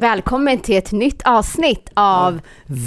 [0.00, 2.40] Välkommen till ett nytt avsnitt av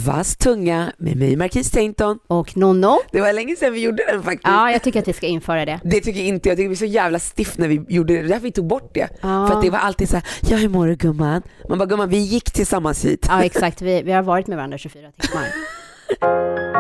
[0.06, 2.20] Vass tunga med mig Marquis Tainton.
[2.28, 3.00] Och Nonno.
[3.12, 4.48] Det var länge sedan vi gjorde den faktiskt.
[4.48, 5.80] Ja, jag tycker att vi ska införa det.
[5.84, 6.58] Det tycker inte jag.
[6.58, 8.20] tycker vi är så jävla stiff när vi gjorde det.
[8.20, 9.10] Det är därför vi tog bort det.
[9.22, 9.48] Ja.
[9.48, 11.42] För att det var alltid så här, ja hur mår du gumman?
[11.70, 13.26] Man bara gumman vi gick tillsammans hit.
[13.30, 13.82] Ja, exakt.
[13.82, 15.48] Vi, vi har varit med varandra 24 timmar.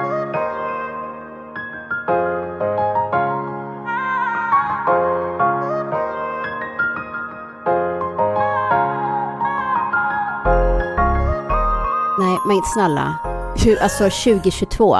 [12.48, 13.14] men snälla.
[13.64, 14.96] Hur, alltså 2022,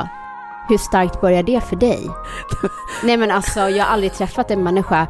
[0.69, 2.11] hur starkt börjar det för dig?
[3.05, 5.07] Nej men alltså, jag har aldrig träffat en människa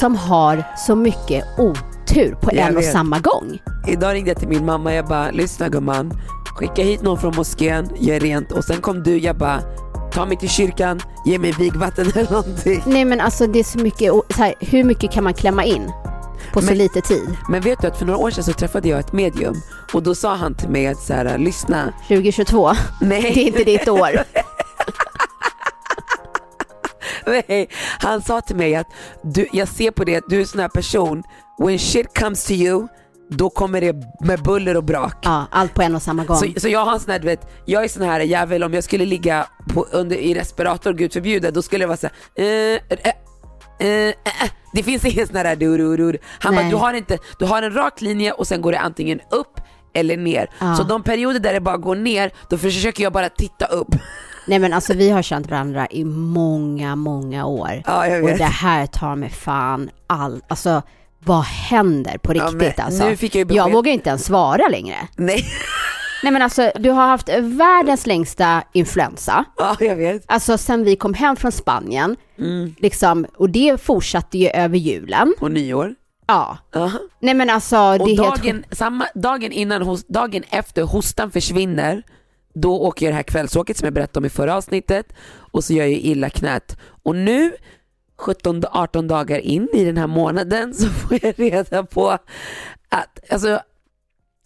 [0.00, 2.92] som har så mycket otur på Jag en och vet.
[2.92, 3.58] samma gång.
[3.88, 6.12] Idag ringde jag till min mamma jag bara, lyssna gumman.
[6.56, 9.60] Skicka hit någon från moskén, gör rent och sen kom du, jag bara,
[10.12, 12.82] ta mig till kyrkan, ge mig vigvatten eller någonting.
[12.86, 15.64] Nej men alltså det är så mycket, o- så här, hur mycket kan man klämma
[15.64, 15.92] in
[16.52, 17.36] på så Men- lite tid?
[17.48, 19.54] Men vet du att för några år sedan så träffade jag ett medium
[19.92, 21.92] och då sa han till mig att så här, lyssna.
[22.08, 23.22] 2022, Nej.
[23.22, 24.10] det är inte ditt år.
[27.48, 28.86] Nej, han sa till mig att
[29.22, 31.22] du, jag ser på det att du är en sån här person,
[31.58, 32.88] when shit comes to you,
[33.30, 35.16] då kommer det med buller och brak.
[35.22, 36.36] Ja, allt på en och samma gång.
[36.36, 38.74] Så, så jag har en sån här, du vet, jag är sån här jävel om
[38.74, 43.12] jag skulle ligga på, under, i respirator, gud förbjude, då skulle jag vara såhär, eh,
[43.82, 46.18] eh, eh, eh, det finns ingen sån här du, du, du.
[46.40, 49.20] Han bara, du har, inte, du har en rak linje och sen går det antingen
[49.30, 49.60] upp
[49.94, 50.50] eller ner.
[50.58, 50.76] Ja.
[50.76, 53.88] Så de perioder där det bara går ner, då försöker jag bara titta upp.
[54.46, 57.82] Nej men alltså vi har känt varandra i många, många år.
[57.86, 58.38] Ja, jag och vet.
[58.38, 60.82] det här tar mig fan all, alltså
[61.24, 63.08] vad händer på Ja, riktigt men alltså?
[63.08, 64.96] nu fick jag ju jag vågar inte ens svara längre.
[65.16, 65.44] Nej,
[66.22, 69.44] Nej men alltså du har haft världens längsta influensa.
[69.56, 70.22] ja jag vet.
[70.26, 72.74] Alltså sen vi kom hem från Spanien, Mm.
[72.78, 75.34] liksom, och det fortsatte ju över julen.
[75.40, 75.94] Och nyår.
[76.26, 76.58] Ja.
[76.72, 76.92] Ja.
[77.20, 81.30] Nej men alltså det Och är helt dagen, samma, dagen, innan, hos- dagen efter hostan
[81.30, 82.02] försvinner,
[82.54, 85.12] då åker jag det här kvällsåket som jag berättade om i förra avsnittet
[85.52, 86.76] och så gör jag illa knät.
[87.02, 87.52] Och nu,
[88.18, 92.08] 17-18 dagar in i den här månaden så får jag reda på
[92.88, 93.60] att, alltså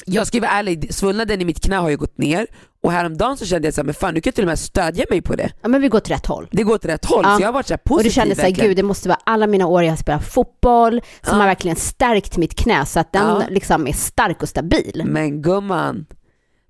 [0.06, 2.46] jag ska vara ärlig, svullnaden i mitt knä har ju gått ner
[2.82, 5.04] och häromdagen så kände jag så här, men fan nu kan till och med stödja
[5.10, 5.52] mig på det.
[5.62, 6.48] Ja men vi går åt rätt håll.
[6.52, 7.36] Det går åt rätt håll Ja.
[7.36, 9.18] så jag har varit så här Och positiv du kände såhär, gud det måste vara
[9.24, 11.40] alla mina år jag har spelat fotboll som Ja.
[11.40, 13.42] har verkligen stärkt mitt knä så att den Ja.
[13.50, 15.02] liksom är stark och stabil.
[15.06, 16.06] Men gumman,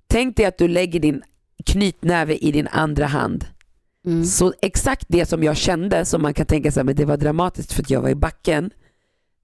[0.07, 1.21] tänk dig att du lägger din
[1.65, 3.45] knytnäve i din andra hand.
[4.05, 4.25] Mm.
[4.25, 7.73] Så exakt det som jag kände, som man kan tänka sig, men det var dramatiskt
[7.73, 8.71] för att jag var i backen,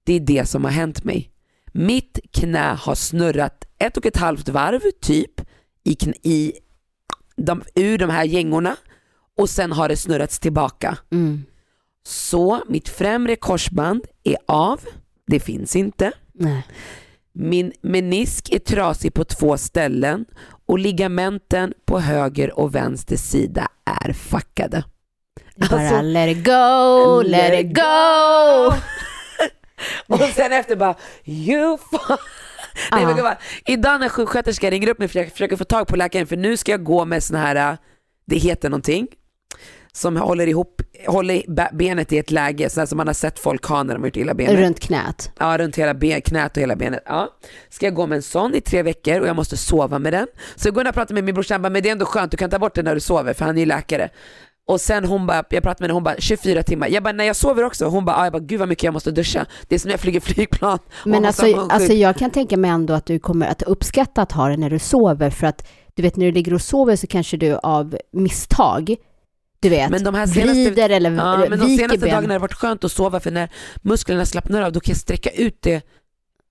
[0.06, 1.30] det är det som har hänt mig.
[1.74, 5.40] Mitt knä har snurrat ett och ett halvt varv typ
[5.84, 6.52] i, i
[7.36, 8.76] de, ur de här gängorna
[9.38, 10.98] och sen har det snurrats tillbaka.
[11.12, 11.44] Mm.
[12.06, 14.80] Så mitt främre korsband är av,
[15.26, 16.12] det finns inte.
[16.34, 16.66] Nej.
[17.32, 20.24] Min menisk är trasig på två ställen
[20.66, 24.84] och ligamenten på höger och vänster sida är fuckade.
[25.56, 28.72] Bara Alltså- let it go, let it go.
[30.06, 32.20] Och sen efter bara, you fuck.
[32.92, 33.34] Nej, men gumman,
[33.66, 36.56] idag när sjuksköterskan ringer upp mig för jag försöker få tag på läkaren för nu
[36.56, 37.76] ska jag gå med sån här,
[38.26, 39.06] det heter någonting,
[39.92, 43.38] som håller ihop, håller be- benet i ett läge, så här som man har sett
[43.38, 44.58] folk ha när de har gjort illa benet.
[44.58, 45.30] Runt knät.
[45.38, 47.02] Ja, runt hela ben, knät och hela benet.
[47.06, 47.28] Ja.
[47.68, 50.26] Ska jag gå med en sån i tre veckor och jag måste sova med den.
[50.56, 52.30] Så igår när jag pratade med min brorsa, han bara, men det är ändå skönt,
[52.30, 54.08] du kan ta bort den när du sover för han är ju läkare.
[54.66, 56.88] Och sen hon bara, jag pratade med henne, hon bara 24 timmar.
[56.88, 57.84] Jag bara, när jag sover också.
[57.86, 59.46] Hon bara, ah, jag bara, gud vad mycket jag måste duscha.
[59.68, 60.78] Det är som när jag flyger flygplan.
[61.04, 61.72] Men alltså, munskydd.
[61.72, 64.70] alltså jag kan tänka mig ändå att du kommer att uppskatta att ha det när
[64.70, 67.96] du sover för att du vet när du ligger och sover så kanske du av
[68.12, 68.96] misstag
[69.60, 72.10] du vet, Men de här senaste- vrider eller Ja, men de senaste ben.
[72.10, 73.48] dagarna har det varit skönt att sova för när
[73.82, 75.82] musklerna slappnar av då kan jag sträcka ut det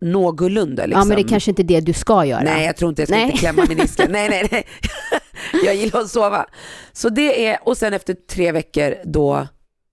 [0.03, 0.85] någorlunda.
[0.85, 0.99] Liksom.
[0.99, 2.41] Ja men det är kanske inte är det du ska göra.
[2.43, 3.25] Nej jag tror inte jag ska Nej.
[3.25, 4.11] inte klämma menisken.
[4.11, 4.67] nej nej nej.
[5.65, 6.45] jag gillar att sova.
[6.93, 9.47] Så det är, och sen efter tre veckor då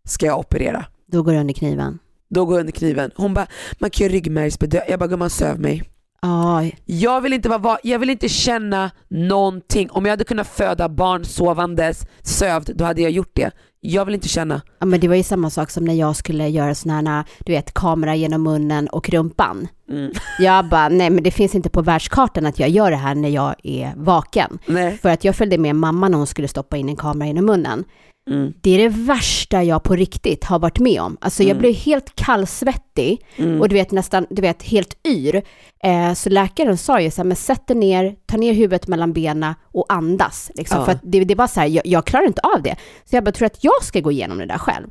[0.08, 0.84] ska jag operera.
[1.12, 1.98] Då går du under kniven.
[2.30, 3.10] Då går jag under kniven.
[3.16, 3.46] Hon bara,
[3.78, 4.90] man kan ju ryggmärgsbedövning.
[4.90, 5.82] Jag bara, gumman söv mig.
[6.22, 9.90] Ja, Jag vill, inte vara, jag vill inte känna någonting.
[9.90, 13.50] Om jag hade kunnat föda barn sovandes, sövd, då hade jag gjort det.
[13.82, 14.62] Jag vill inte känna.
[14.78, 17.52] Ja, men det var ju samma sak som när jag skulle göra sådana här, du
[17.52, 19.68] vet, kamera genom munnen och rumpan.
[19.90, 20.12] Mm.
[20.38, 23.28] Jag bara, nej men det finns inte på världskartan att jag gör det här när
[23.28, 24.58] jag är vaken.
[24.66, 24.98] Nej.
[24.98, 27.84] För att jag följde med mamma när hon skulle stoppa in en kamera genom munnen.
[28.30, 28.52] Mm.
[28.60, 31.16] Det är det värsta jag på riktigt har varit med om.
[31.20, 31.60] Alltså jag Mm.
[31.60, 33.60] blev helt kallsvettig Mm.
[33.60, 35.42] och du vet nästan, du vet helt yr.
[35.84, 39.12] Eh, så läkaren sa ju så här, men sätt dig ner, ta ner huvudet mellan
[39.12, 40.50] benen och andas.
[40.54, 40.84] Liksom, Ja.
[40.84, 42.76] För det, det var så här, jag, jag klarar inte av det.
[43.04, 44.86] Så jag bara, tror att jag ska gå igenom det där själv?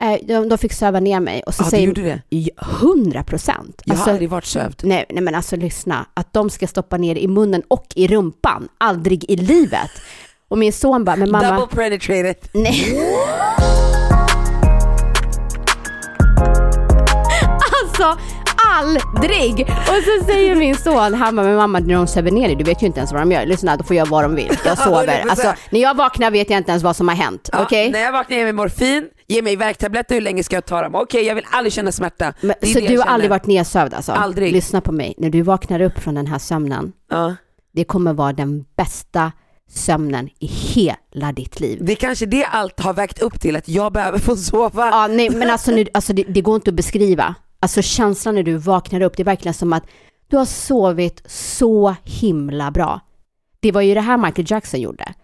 [0.00, 2.22] Eh, de, de fick söva ner mig och så Ja, säger?
[2.28, 3.82] Ja, 100 procent.
[3.84, 4.80] Jag har Alltså, aldrig varit sövd.
[4.84, 8.68] nej, nej men alltså lyssna, att de ska stoppa ner i munnen och i rumpan,
[8.78, 9.90] aldrig i livet.
[10.54, 11.50] Och min son bara, men mamma...
[11.58, 12.36] Double penetrated.
[12.52, 12.96] Nej.
[17.82, 18.18] alltså,
[18.56, 19.60] aldrig!
[19.70, 22.64] Och så säger min son, han bara, men mamma när de söver ner dig, du
[22.64, 23.46] vet ju inte ens vad de gör.
[23.46, 24.50] Lyssna, då får jag vad de vill.
[24.64, 25.06] Jag sover.
[25.06, 25.30] 100%.
[25.30, 27.48] Alltså, när jag vaknar vet jag inte ens vad som har hänt.
[27.52, 27.90] Ja, Okej?
[27.90, 30.94] När jag vaknar ge mig morfin, ge mig värktabletter, hur länge ska jag ta dem?
[30.94, 32.34] Okej, jag vill aldrig känna smärta.
[32.40, 34.12] Men, så du har aldrig varit nedsövd alltså?
[34.12, 34.52] Aldrig.
[34.52, 37.34] Lyssna på mig, när du vaknar upp från den här sömnen, Ja.
[37.72, 39.32] det kommer vara den bästa
[39.70, 41.78] sömnen i hela ditt liv.
[41.82, 44.88] Det är kanske det allt har vägt upp till, att jag behöver få sova.
[44.88, 47.34] Ja, nej, men alltså, nu, alltså det, det går inte att beskriva.
[47.60, 49.84] Alltså känslan när du vaknar upp, det är verkligen som att
[50.28, 53.00] du har sovit så himla bra.
[53.60, 55.14] Det var ju det här Michael Jackson gjorde.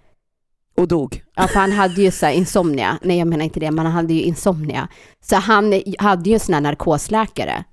[0.77, 1.23] Och dog.
[1.37, 2.99] Ja, för han hade ju så här insomnia.
[3.03, 4.89] Nej, jag menar inte det, men han hade ju insomnia.
[5.21, 7.65] Så han hade ju en sån här narkosläkare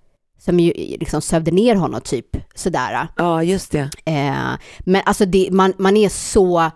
[0.48, 3.08] som ju liksom sövde ner honom typ sådär.
[3.16, 3.90] Ja, just det.
[4.06, 6.72] Eh, men alltså det, man, man är så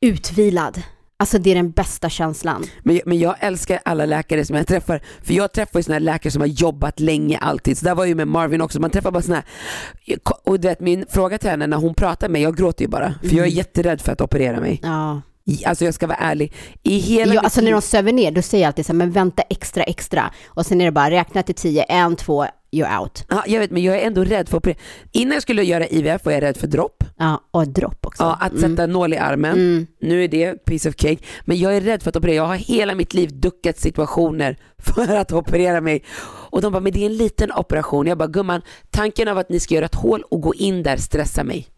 [0.00, 0.82] utvilad.
[1.16, 2.64] Alltså det är den bästa känslan.
[2.82, 6.30] Men, men jag älskar alla läkare som jag träffar, för jag träffar ju här läkare
[6.30, 9.22] som har jobbat länge alltid, så där var ju med Marvin också, man träffar bara
[9.22, 9.44] såna här,
[10.44, 12.88] och du vet min fråga till henne när hon pratar med mig, jag gråter ju
[12.88, 13.54] bara, för jag är Mm.
[13.56, 14.80] jätterädd för att operera mig.
[14.82, 15.20] Ja.
[15.66, 16.52] Alltså jag ska vara ärlig,
[16.82, 19.10] i hela Ja, alltså när de söver ner, då säger jag alltid så här, men
[19.10, 20.30] vänta extra, extra.
[20.46, 23.24] Och sen är det bara räkna till tio, en, två, you're out.
[23.28, 24.78] Ja, jag vet men jag är ändå rädd för operera.
[25.12, 28.22] Innan jag skulle göra IVF var jag rädd för dropp, Ja, och dropp också.
[28.22, 29.52] ja, att sätta nål i armen.
[29.52, 29.86] Mm.
[30.00, 31.18] Nu är det piece of cake.
[31.44, 32.36] Men jag är rädd för att operera.
[32.36, 36.04] Jag har hela mitt liv duckat situationer för att operera mig.
[36.50, 38.06] Och de bara, men det är en liten operation.
[38.06, 40.96] Jag bara, gumman, tanken av att ni ska göra ett hål och gå in där
[40.96, 41.68] stressar mig.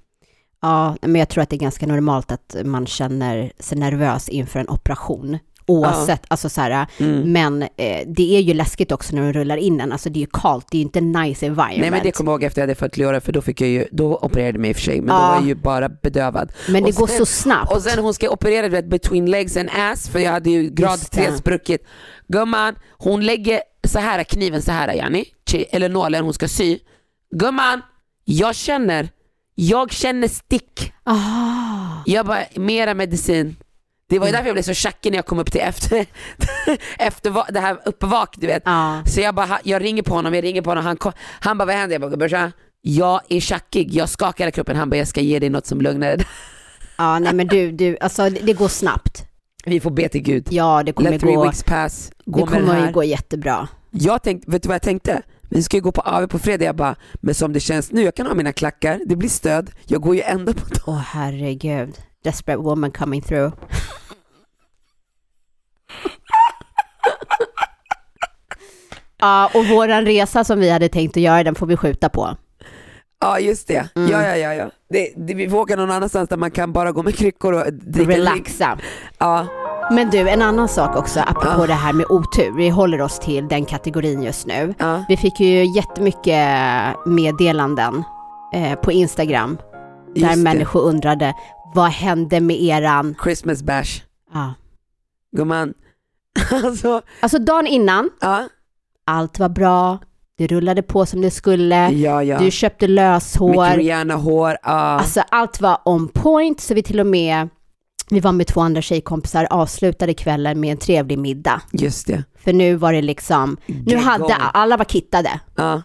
[0.65, 4.61] Ja, men jag tror att det är ganska normalt att man känner sig nervös inför
[4.61, 5.39] en operation.
[5.67, 7.33] Oavsett, alltså så här, Mm.
[7.33, 7.69] men eh,
[8.07, 10.67] det är ju läskigt också när de rullar in en, alltså det är ju kallt,
[10.71, 11.81] det är ju inte nice environment.
[11.81, 13.69] Nej men det kommer jag ihåg efter jag hade fött Leora för då fick jag
[13.71, 15.29] ju, då opererade de mig i och för sig men då Ja.
[15.29, 16.53] var jag ju bara bedövad.
[16.69, 17.73] Men det och går sen- så snabbt.
[17.73, 20.91] Och sen hon ska operera vet, between legs and ass för jag hade ju grad
[20.91, 21.27] Just det.
[21.27, 21.87] 3 spruckit.
[22.29, 24.89] Gumman, hon lägger så här kniven så här
[25.51, 26.79] Chi- eller nålen hon ska sy.
[27.35, 27.83] Gumman,
[28.25, 29.09] jag känner,
[29.55, 30.93] jag känner stick.
[31.05, 32.03] Ah.
[32.07, 33.57] Jag bara, mera medicin.
[34.09, 36.07] Det var ju därför jag blev så tjackig när jag kom upp till efter,
[36.99, 38.63] efter det här uppvak du vet.
[38.67, 39.03] Ja.
[39.07, 41.65] Så jag bara, jag ringer på honom, jag ringer på honom, han, kom, han bara
[41.65, 41.95] vad händer?
[41.95, 44.77] Jag bara, brorsan, jag är tjackig, jag skakar hela kroppen.
[44.77, 46.27] Han bara, jag ska ge dig något som lugnar dig.
[46.99, 49.25] ja, nej men du, du, alltså det, går snabbt.
[49.65, 50.47] Vi får be till Gud.
[50.51, 53.69] Ja, det kommer Let three gå, weeks pass, gå det kommer ju gå jättebra.
[53.91, 55.23] Jag tänkte, vet du vad jag tänkte?
[55.55, 58.03] Vi ska ju gå på AV på fredag, jag bara, men som det känns nu,
[58.03, 60.79] jag kan ha mina klackar, det blir stöd, jag går ju ändå på dem.
[60.87, 63.55] Åh herregud, desperate woman coming through.
[69.19, 72.37] Ja, och våran resa som vi hade tänkt att göra, den får vi skjuta på.
[73.21, 74.11] Ja just det, Mm.
[74.11, 74.55] ja ja ja.
[74.55, 74.71] ja.
[74.89, 78.11] Det, det, vi åka någon annanstans där man kan bara gå med kryckor och dricka.
[78.11, 78.79] Relaxa.
[79.19, 79.47] Ja,
[79.91, 81.67] Men du, en annan sak också, apropå Ja.
[81.67, 82.57] det här med otur.
[82.57, 84.75] Vi håller oss till den kategorin just nu.
[84.79, 85.05] ja.
[85.09, 86.49] Vi fick ju jättemycket
[87.07, 88.03] meddelanden
[88.55, 89.59] eh, på Instagram
[90.15, 90.41] där just det.
[90.43, 91.35] människor undrade
[91.75, 93.15] vad hände med eran...
[93.23, 94.03] Christmas bash.
[94.35, 94.55] Ja.
[95.37, 95.75] Gumman,
[96.65, 98.49] alltså, Alltså dagen innan, ja.
[99.07, 99.99] allt var bra,
[100.39, 102.39] det rullade på som det skulle, Ja ja.
[102.39, 104.69] du köpte Mitt löshår, Rihanna-hår, ja.
[104.71, 107.49] alltså allt var on point så vi till och med,
[108.11, 111.63] vi var med två andra tjejkompisar, avslutade kvällen med en trevlig middag.
[111.73, 112.25] Just det.
[112.35, 115.41] För nu var det liksom, nu hade alla var kittade.
[115.57, 115.83] Ja.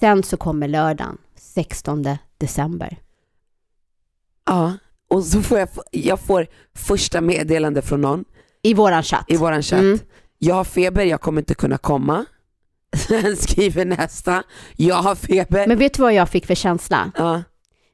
[0.00, 2.06] Sen så kommer lördagen, 16
[2.38, 2.98] december.
[4.46, 4.72] ja.
[5.10, 6.46] Och så får jag, jag får
[6.76, 8.24] första meddelande från någon
[8.62, 9.24] I våran chatt.
[9.28, 9.80] i våran chatt.
[9.80, 9.98] Mm.
[10.38, 12.24] Jag har feber, jag kommer inte kunna komma.
[12.96, 14.42] Sen skriver nästa,
[14.76, 15.66] jag har feber.
[15.66, 17.12] Men vet du vad jag fick för känsla?
[17.16, 17.42] Ja.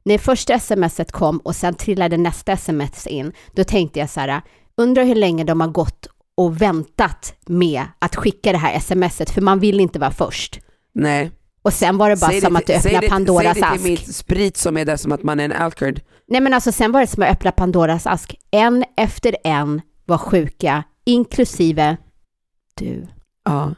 [0.04, 4.42] När första smset kom och sen trillade nästa sms in, då tänkte jag så här,
[4.76, 6.06] undrar hur länge de har gått
[6.37, 10.61] och väntat med att skicka det här smset, för man vill inte vara först.
[10.94, 11.30] Nej.
[11.62, 13.82] Och sen var det bara Säg som det att du det- Pandoras Säg det ask.
[13.82, 16.00] till mitt sprit som är där som att man är en alkard.
[16.28, 18.34] Nej men alltså sen var det som att öppna Pandoras ask.
[18.50, 21.96] En efter en var sjuka, inklusive
[22.75, 23.06] du.
[23.44, 23.75] Ja.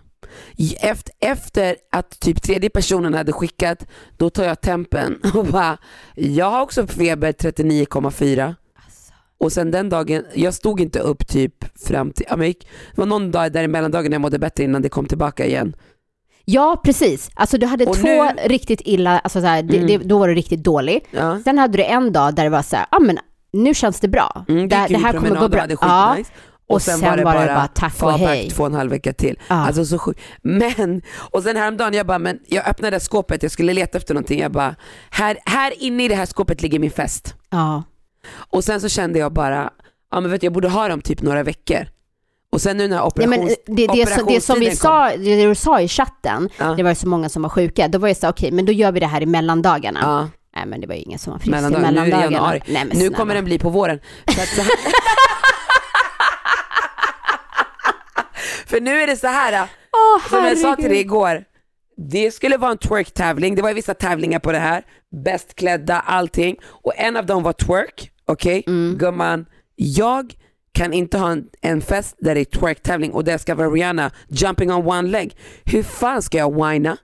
[0.81, 5.79] Efter, efter att typ tredje personen hade skickat, då tar jag tempen och bara,
[6.15, 8.55] jag har också feber 39,4.
[9.39, 13.31] Och sen den dagen, jag stod inte upp typ fram till, gick, det var någon
[13.31, 15.77] dag där i mellandagen jag mådde bättre innan det kom tillbaka igen.
[16.45, 17.31] Ja, precis.
[17.35, 19.87] Alltså du hade Och två nu- riktigt illa, alltså så här, det, Mm.
[19.87, 21.05] det, då var du riktigt dålig.
[21.11, 21.41] Ja.
[21.45, 23.19] Sen hade du en dag där det var så här, ja men
[23.53, 24.45] nu känns det bra.
[24.49, 25.67] Mm, det, det ju här kommer gå bra.
[25.81, 26.33] Ja, skitnice.
[26.69, 28.51] Och sen var det bara tack och hej.
[28.51, 29.39] två och en halv vecka till.
[29.49, 29.55] Ja.
[29.67, 30.21] Alltså så sjukt.
[30.43, 34.41] Men, och sen häromdagen jag bara, men jag öppnade skåpet, jag skulle leta efter någonting,
[34.41, 34.75] jag bara,
[35.11, 37.35] här, här inne i det här skåpet ligger min fest.
[37.51, 37.83] ja.
[38.51, 39.71] Och sen så kände jag bara,
[40.11, 41.89] ja men vet du, jag borde ha dem typ några veckor.
[42.53, 45.47] Och sen nu när Nej, operations, men det, det, som, det som vi sa, det
[45.47, 46.65] du sa i chatten, Ja.
[46.77, 48.73] det var ju så många som var sjuka, då var det så okej, men då
[48.73, 50.01] gör vi det här i mellandagarna.
[50.03, 52.23] Ja, Nej men det var ju ingen som var frisk i Nu är det mellandagarna.
[52.25, 52.63] januari.
[52.67, 53.99] Nej, men nu kommer den bli på våren.
[58.67, 59.69] För, nu är det så här.
[59.93, 61.45] Åh, Som jag sa till dig igår,
[61.97, 64.83] det skulle vara en twerk-tävling, det var vissa tävlingar på det här,
[65.25, 66.57] bäst klädda, allting.
[66.65, 68.65] Och en av dem var twerk, okej?
[68.67, 68.97] Mm.
[68.99, 69.47] Gumman,
[69.77, 70.35] jag
[70.73, 74.11] kan inte ha en, en fest där det är twerk-tävling och det ska vara Rihanna
[74.29, 75.37] jumping on one leg.
[75.65, 76.97] Hur fan ska jag whina?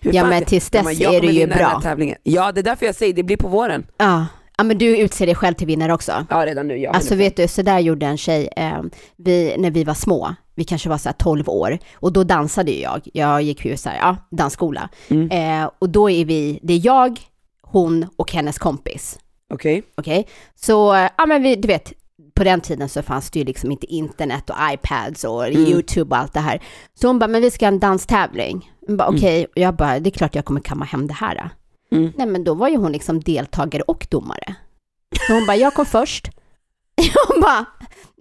[0.00, 1.80] Hur Ja, men tills dess jag är det ju bra.
[1.82, 2.16] Tävlingen.
[2.22, 3.86] Ja, det är därför jag säger det blir på våren.
[3.96, 4.26] Ja.
[4.58, 6.26] ja, men du utser dig själv till vinnare också.
[6.30, 6.76] Ja, redan nu.
[6.78, 8.82] Ja, Alltså vet du, så där gjorde en tjej eh,
[9.16, 10.34] vi, när vi var små.
[10.60, 13.08] Vi kanske var så här 12 år och då dansade ju jag.
[13.14, 14.88] Jag gick ju så här, ja, dansskola.
[15.08, 15.30] Mm.
[15.30, 17.20] Eh, och då är vi, det är jag,
[17.62, 19.18] hon och hennes kompis.
[19.54, 19.82] Okej.
[19.96, 20.26] Okej?
[20.54, 21.92] Så, eh, ja men vi, du vet,
[22.34, 25.60] på den tiden så fanns det ju liksom inte internet och iPads och Mm.
[25.66, 26.62] YouTube och allt det här.
[26.94, 28.70] Så hon bara, men vi ska ha en danstävling.
[28.86, 31.50] Hon bara, okej, och jag bara, det är klart jag kommer kamma hem det här.
[31.92, 32.12] Mm.
[32.16, 34.54] Nej men då var ju hon liksom deltagare och domare.
[35.26, 36.30] Så hon bara, jag kom först.
[37.28, 37.66] Hon bara,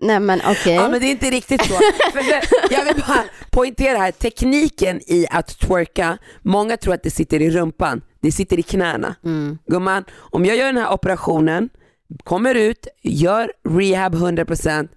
[0.01, 0.73] nej men okej.
[0.73, 1.73] Ja men det är inte riktigt så.
[2.69, 7.49] Jag vill bara poängtera här, tekniken i att twerka, många tror att det sitter i
[7.49, 9.15] rumpan, det sitter i knäna.
[9.25, 9.57] Mm.
[9.67, 11.69] Gumman, om jag gör den här operationen,
[12.23, 14.87] kommer ut, gör rehab 100%,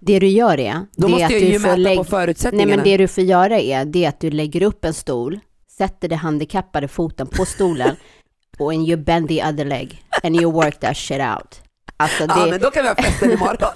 [0.00, 2.04] Det du gör är, då det är måste att jag du ju får mäta lägga...
[2.04, 4.94] på Nej men det du får göra är, det är att du lägger upp en
[4.94, 5.40] stol,
[5.78, 7.96] sätter det handikappade foten på stolen
[8.58, 11.62] och and you bend the other leg and you work that shit out.
[12.02, 13.72] Alltså det, Ja men då kan vi ha festen imorgon.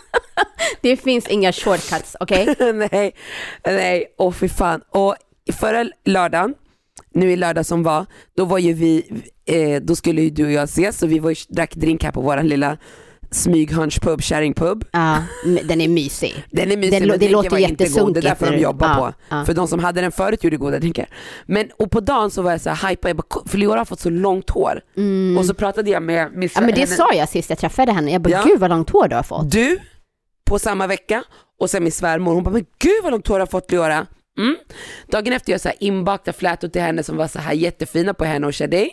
[0.80, 2.54] det finns inga shortcuts, okej?
[2.92, 3.14] nej,
[3.66, 4.80] nej, åh fy fan.
[4.90, 5.16] Och
[5.52, 6.54] förra lördagen,
[7.14, 8.06] nu i lördag som var,
[8.36, 11.54] då var ju vi, eh, då skulle ju du och jag ses och vi var
[11.54, 12.76] drack drink här på våran lilla
[13.30, 14.84] smyghörnspub, kärringpub.
[14.92, 15.22] Ja,
[15.64, 16.44] den är mysig.
[16.50, 18.88] Den är mysig Det men det låter var inte god, det är därför de jobbar
[18.88, 19.12] ja, på.
[19.36, 19.44] ja.
[19.44, 21.06] För de som hade den förut gjorde goda drinkar.
[21.46, 23.84] Men och på dagen så var jag så här hypad, jag bara, för Leora har
[23.84, 24.80] fått så långt hår.
[25.38, 26.48] Och så pratade jag med Mm.
[26.54, 28.42] Ja men det henne- sa jag sist jag träffade henne, jag bara Ja.
[28.46, 29.50] gud vad långt hår du har fått.
[29.50, 29.78] Du,
[30.46, 31.24] på samma vecka,
[31.60, 34.06] och sen min svärmor, hon bara, men gud vad långt hår du har fått Leora.
[34.38, 34.56] Mm.
[35.10, 38.24] Dagen efter jag så här inbakta flätor till henne som var så här jättefina på
[38.24, 38.90] henne och Shadej.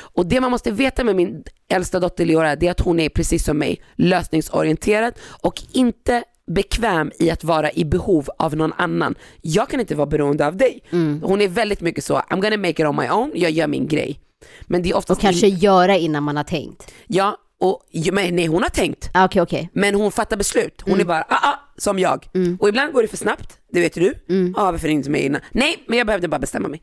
[0.00, 3.08] Och det man måste veta med min äldsta dotter Leora, det är att hon är
[3.08, 9.14] precis som mig, lösningsorienterad och inte bekväm i att vara i behov av någon annan.
[9.40, 10.82] Jag kan inte vara beroende av dig.
[10.90, 11.22] Mm.
[11.24, 13.88] Hon är väldigt mycket så, I'm gonna make it on my own, jag gör min
[13.88, 14.20] grej.
[14.62, 16.92] Men det är Och oftast kanske göra innan man har tänkt.
[17.06, 19.10] ja, och, men nej hon har tänkt.
[19.14, 19.70] Ah, Okej, okej.
[19.72, 20.82] Men hon fattar beslut.
[20.86, 22.26] Hon är bara, ah, ah, som jag.
[22.60, 24.14] Och ibland går det för snabbt, det vet du.
[24.56, 25.40] Ja, varför ringde du mig innan?
[25.52, 26.82] Nej, men jag behövde bara bestämma mig.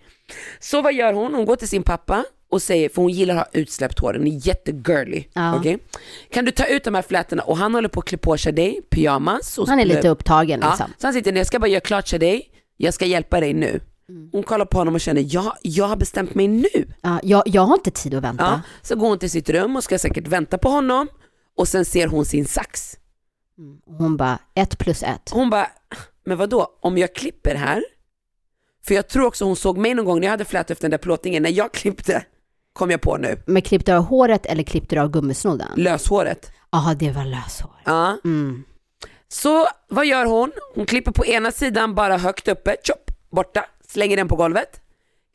[0.60, 1.34] Så vad gör hon?
[1.34, 4.28] Hon går till sin pappa och säger, för hon gillar att ha utsläppt hår, den
[4.28, 5.24] är jättegirly.
[5.34, 5.56] Ja.
[5.56, 5.78] Okej?
[6.32, 7.44] Kan du ta ut de här flätorna?
[7.44, 9.58] Och han håller på att klä på Shadej, pyjamas.
[9.58, 10.94] Och Han är lite upptagen Ja, liksom.
[10.98, 13.80] så han sitter ner, jag ska bara göra klart Shadej, jag ska hjälpa dig nu.
[14.10, 14.30] Mm.
[14.32, 16.94] Hon kollar på honom och känner, jag, jag har bestämt mig nu.
[17.02, 18.44] Ja, jag, jag har inte tid att vänta.
[18.44, 21.08] Ja, så går hon till sitt rum och ska säkert vänta på honom
[21.58, 22.98] och sen ser hon sin sax.
[23.98, 25.30] Hon bara, ett plus ett.
[25.32, 25.68] Hon bara,
[26.26, 27.84] men vad då om jag klipper här?
[28.88, 30.92] För jag tror också hon såg mig någon gång när jag hade flätat efter den
[30.92, 32.24] där plåtningen, när jag klippte,
[32.74, 35.68] kom jag på nu, Men klippte du av håret eller klippte du av gummisnodden?
[35.76, 36.52] löshåret.
[36.72, 37.82] Ja, det var löshår.
[37.86, 38.18] Ja.
[38.24, 38.64] Mm.
[39.28, 40.52] Så vad gör hon?
[40.76, 44.82] Hon klipper på ena sidan bara högt uppe, chop, borta, slänger den på golvet.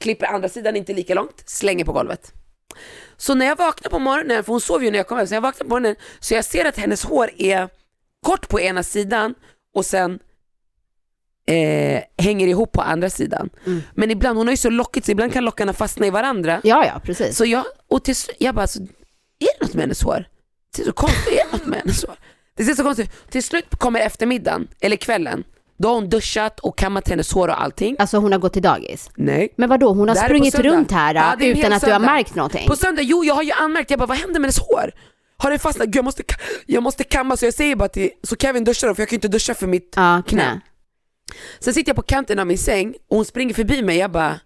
[0.00, 2.32] Klipper andra sidan inte lika långt, slänger på golvet.
[3.16, 5.30] Så när jag vaknar på morgonen, för hon sov ju när jag kom hem, så
[5.30, 7.68] när jag vaknar på morgonen så jag ser att hennes hår är
[8.26, 9.34] kort på ena sidan
[9.74, 10.18] och sen
[11.46, 13.50] eh, hänger ihop på andra sidan.
[13.66, 13.82] Mm.
[13.94, 16.60] Men ibland, hon har ju så lockigt så ibland kan lockarna fastna i varandra.
[16.64, 17.36] Ja, ja, precis.
[17.36, 18.86] Så jag, och till, slut- jag bara, så, är
[19.58, 20.28] det något med hennes hår?
[20.70, 22.14] Det ser så konstigt är det något med hennes hår?
[22.56, 23.10] Det ser så konstigt.
[23.30, 25.44] Till slut kommer eftermiddagen, eller kvällen,
[25.78, 27.96] då har hon duschat och kammat hennes hår och allting.
[27.98, 29.10] Alltså hon har gått till dagis.
[29.16, 29.48] Nej.
[29.56, 32.34] Men vadå, hon har Det sprungit runt här Ja, det utan att du har märkt
[32.34, 32.66] någonting?
[32.68, 34.90] På söndag, jo jag har ju anmärkt, jag bara vad hände med hennes hår?
[35.36, 35.86] har den fastnat?
[35.86, 36.22] Gud, jag, måste,
[36.66, 39.16] jag måste kamma så jag säger bara till, så Kevin duschar då för jag kan
[39.16, 40.40] inte duscha för mitt Ja, knä.
[40.42, 40.60] knä.
[41.60, 44.40] Sen sitter jag på kanten av min säng och hon springer förbi mig, jag bara,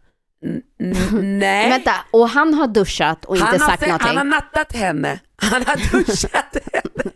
[0.44, 1.70] "N- n- nej.
[1.70, 4.08] Vänta, och han har duschat och inte han, har, sagt sett- någonting?
[4.08, 7.10] han har nattat henne, han har duschat henne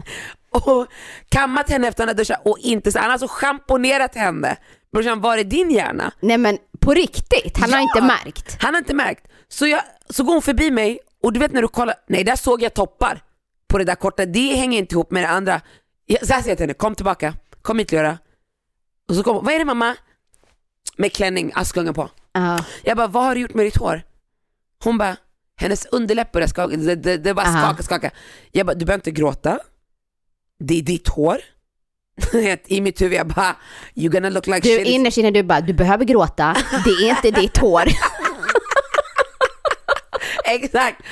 [0.51, 0.87] och
[1.29, 4.57] kammat henne efter att han har duschat och inte, så- han har alltså schamponerat henne.
[4.93, 6.13] Brorsan, var är din hjärna?
[6.21, 7.83] Nej men på riktigt, han har Ja.
[7.83, 8.57] inte märkt.
[8.63, 9.27] Han har inte märkt.
[9.49, 12.37] Så, jag, så går hon förbi mig och du vet när du kollar, nej där
[12.37, 13.23] såg jag toppar
[13.69, 15.61] på det där korta, det hänger inte ihop med det andra.
[16.07, 18.19] Jag, så här säger jag till henne, kom tillbaka, kom hit Lyra.
[19.09, 19.97] Och så kommer vad är det mamma?
[20.97, 22.11] Med klänning, Askungen på.
[22.33, 22.65] Ja.
[22.83, 24.03] Jag bara, vad har du gjort med ditt hår?
[24.85, 25.17] Hon bara,
[25.57, 28.11] hennes underläpp började skaka, det, det, det bara skaka, skaka.
[28.53, 29.59] Jag bara, du behöver inte gråta.
[30.59, 31.39] Det är ditt hår.
[32.67, 33.57] I mitt huvud jag bara,
[33.95, 34.87] you're gonna look like Du shit.
[34.87, 37.85] innerst inne du bara, du behöver gråta, det är inte ditt hår.
[40.45, 41.03] Exakt.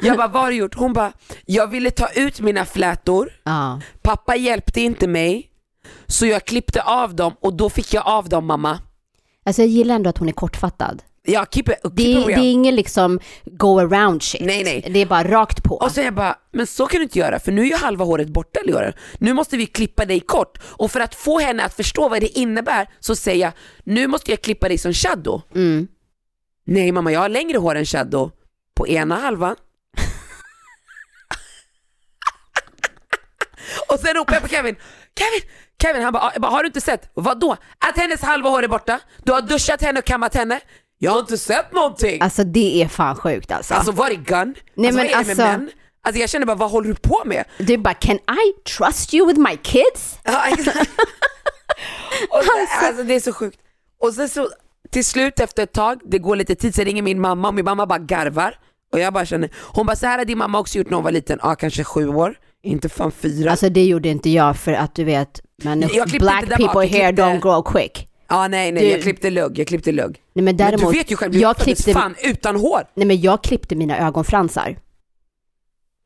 [0.00, 0.74] Jag bara, vad har du gjort?
[0.74, 1.12] Hon bara,
[1.44, 3.80] jag ville ta ut mina flätor, Ja.
[4.02, 5.50] pappa hjälpte inte mig,
[6.06, 8.78] så jag klippte av dem och då fick jag av dem mamma.
[9.44, 11.02] Alltså jag gillar ändå att hon är kortfattad.
[11.28, 14.40] Ja, keep it, keep Det, it är- det är ingen liksom go around shit.
[14.44, 14.86] Nej, nej.
[14.92, 15.74] Det är bara rakt på.
[15.76, 18.04] Och så jag bara, men så kan du inte göra för nu är ju halva
[18.04, 18.92] håret borta Leora.
[19.18, 22.38] Nu måste vi klippa dig kort och för att få henne att förstå vad det
[22.38, 23.52] innebär så säger jag,
[23.84, 25.42] nu måste jag klippa dig som shadow.
[25.54, 25.88] Mm.
[26.66, 28.30] Nej mamma, jag har längre hår än shadow
[28.74, 29.56] på ena halvan.
[33.88, 34.76] och sen ropar jag på Kevin,
[35.18, 35.50] Kevin,
[35.82, 37.10] Kevin, han bara, "Ah." bara har du inte sett?
[37.14, 37.52] Vad då?
[37.78, 39.00] Att hennes halva hår är borta?
[39.24, 40.60] Du har duschat henne och kammat henne?
[40.98, 42.22] Jag har inte sett någonting.
[42.22, 43.74] Alltså det är fan sjukt alltså.
[43.74, 44.54] Alltså var är gun?
[44.74, 45.70] Nej, alltså, men vad är det med alltså- män?
[46.02, 47.44] Alltså jag känner bara, vad håller du på med?
[47.58, 50.18] Du bara, can I trust you with my kids?
[50.22, 50.76] Ja, exakt.
[52.30, 53.58] och så, alltså det är så sjukt.
[54.02, 54.48] Och sen så
[54.90, 57.64] till slut efter ett tag, det går lite tid, så ringer min mamma och min
[57.64, 58.58] mamma bara garvar.
[58.92, 61.04] Och jag bara känner, hon bara så här har din mamma också gjort när hon
[61.04, 63.50] var liten, ja kanske sju år, inte fan fyra.
[63.50, 65.80] Alltså det gjorde inte jag för att du vet, men
[66.18, 68.08] black bak, people hair klippte- don't grow quick.
[68.28, 70.10] ja nej nej, Du- jag klippte lugg, jag klippte lugg.
[70.10, 72.82] Nej men Men däremot, du vet ju själv, du jag klippte, fan utan hår.
[72.94, 74.76] nej men jag klippte mina ögonfransar.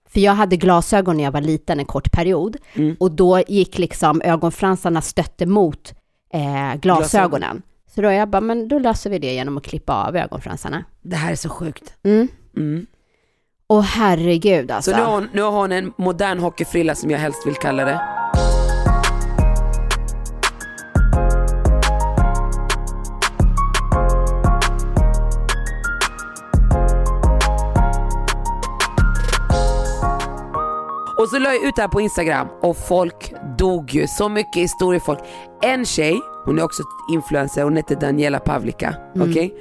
[0.08, 2.96] För jag hade glasögon när jag var liten en kort period Mm.
[3.00, 5.94] och då gick liksom ögonfransarna stötte mot
[6.32, 7.62] eh, glasögonen.
[7.94, 10.84] Så då jag bara, men då löser vi det genom att klippa av ögonfransarna.
[11.02, 11.94] Det här är så sjukt.
[12.02, 12.28] Mm.
[12.56, 12.86] Mm.
[13.70, 14.90] Och herregud alltså.
[14.90, 17.84] Så nu har, hon, nu har hon en modern hockeyfrilla som jag helst vill kalla
[17.84, 18.00] det.
[31.18, 34.06] Och så la jag ut det här på Instagram och folk dog ju.
[34.06, 35.18] Så mycket historier folk.
[35.62, 38.94] En tjej, hon är också influencer, hon heter Daniela Pavlika.
[39.20, 39.54] Okej?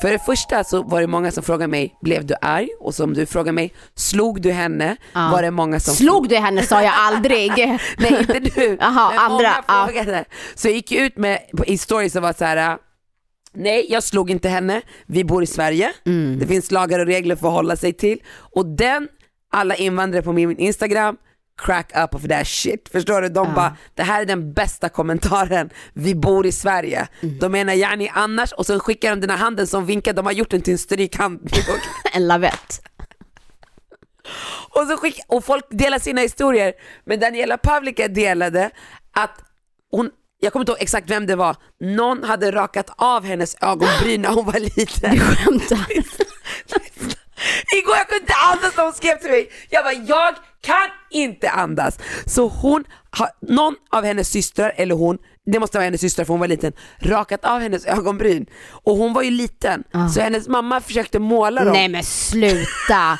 [0.00, 2.68] För det första så var det många som frågade mig, blev du arg?
[2.80, 4.96] Och som du frågade mig, slog du henne?
[5.12, 5.28] Ja.
[5.32, 7.50] Var det många som Slog du henne sa jag aldrig.
[7.98, 9.64] Nej inte du, Jaha, men andra,
[10.16, 10.24] ja.
[10.54, 12.78] Så jag gick ut med, i stories och var så här.
[13.54, 16.38] nej jag slog inte henne, vi bor i Sverige, Mm.
[16.38, 18.18] det finns lagar och regler för att hålla sig till.
[18.54, 19.08] Och den,
[19.52, 21.16] alla invandrare på min Instagram,
[21.64, 22.88] crack up of that shit.
[22.92, 23.28] Förstår du?
[23.28, 23.54] De Ja.
[23.54, 27.08] bara, det här är den bästa kommentaren, vi bor i Sverige.
[27.20, 27.38] Mm.
[27.38, 30.32] De menar yani annars, och sen skickar de den här handen som vinkar, de har
[30.32, 31.50] gjort den till en strykhand.
[32.12, 32.80] En lavett.
[34.70, 36.72] Och, så skick, och folk delar sina historier.
[37.04, 38.70] Men Daniela Pavlika delade
[39.16, 39.38] att
[39.90, 44.22] hon, jag kommer inte ihåg exakt vem det var, någon hade rakat av hennes ögonbryn
[44.22, 45.10] när hon var liten.
[45.14, 45.86] Du skämtar.
[47.76, 49.50] Igår jag kunde inte andas när hon skrev till mig.
[49.70, 51.98] Jag bara, jag kan inte andas.
[52.26, 55.18] Så hon, har, någon av hennes systrar, eller hon,
[55.52, 58.46] det måste vara hennes syster för hon var liten, rakat av hennes ögonbryn.
[58.70, 60.08] Och hon var ju liten, Ah.
[60.08, 61.72] så hennes mamma försökte måla dem.
[61.72, 63.18] Nej men sluta.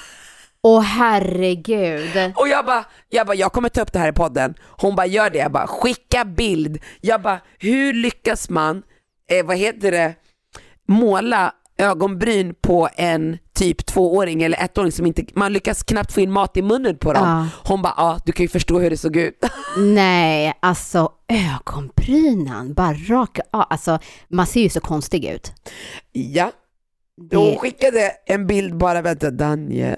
[0.63, 2.33] Åh herregud.
[2.37, 4.55] Och jag bara, jag bara, jag kommer ta upp det här i podden.
[4.61, 5.39] Hon bara, gör det.
[5.39, 6.79] Jag bara, skicka bild.
[7.01, 8.83] Jag bara, hur lyckas man,
[9.31, 10.15] eh, vad heter det,
[10.89, 16.31] måla ögonbryn på en typ tvååring eller ettåring som inte, man lyckas knappt få in
[16.31, 17.29] mat i munnen på dem.
[17.29, 17.49] Ja.
[17.69, 19.45] Hon bara, ja du kan ju förstå hur det såg ut.
[19.79, 23.65] Nej, alltså ögonbrynen, bara raka av.
[23.71, 25.53] Alltså man ser ju så konstig ut.
[26.13, 26.53] ja,
[27.33, 29.97] hon Det, skickade en bild bara, vänta, Daniel.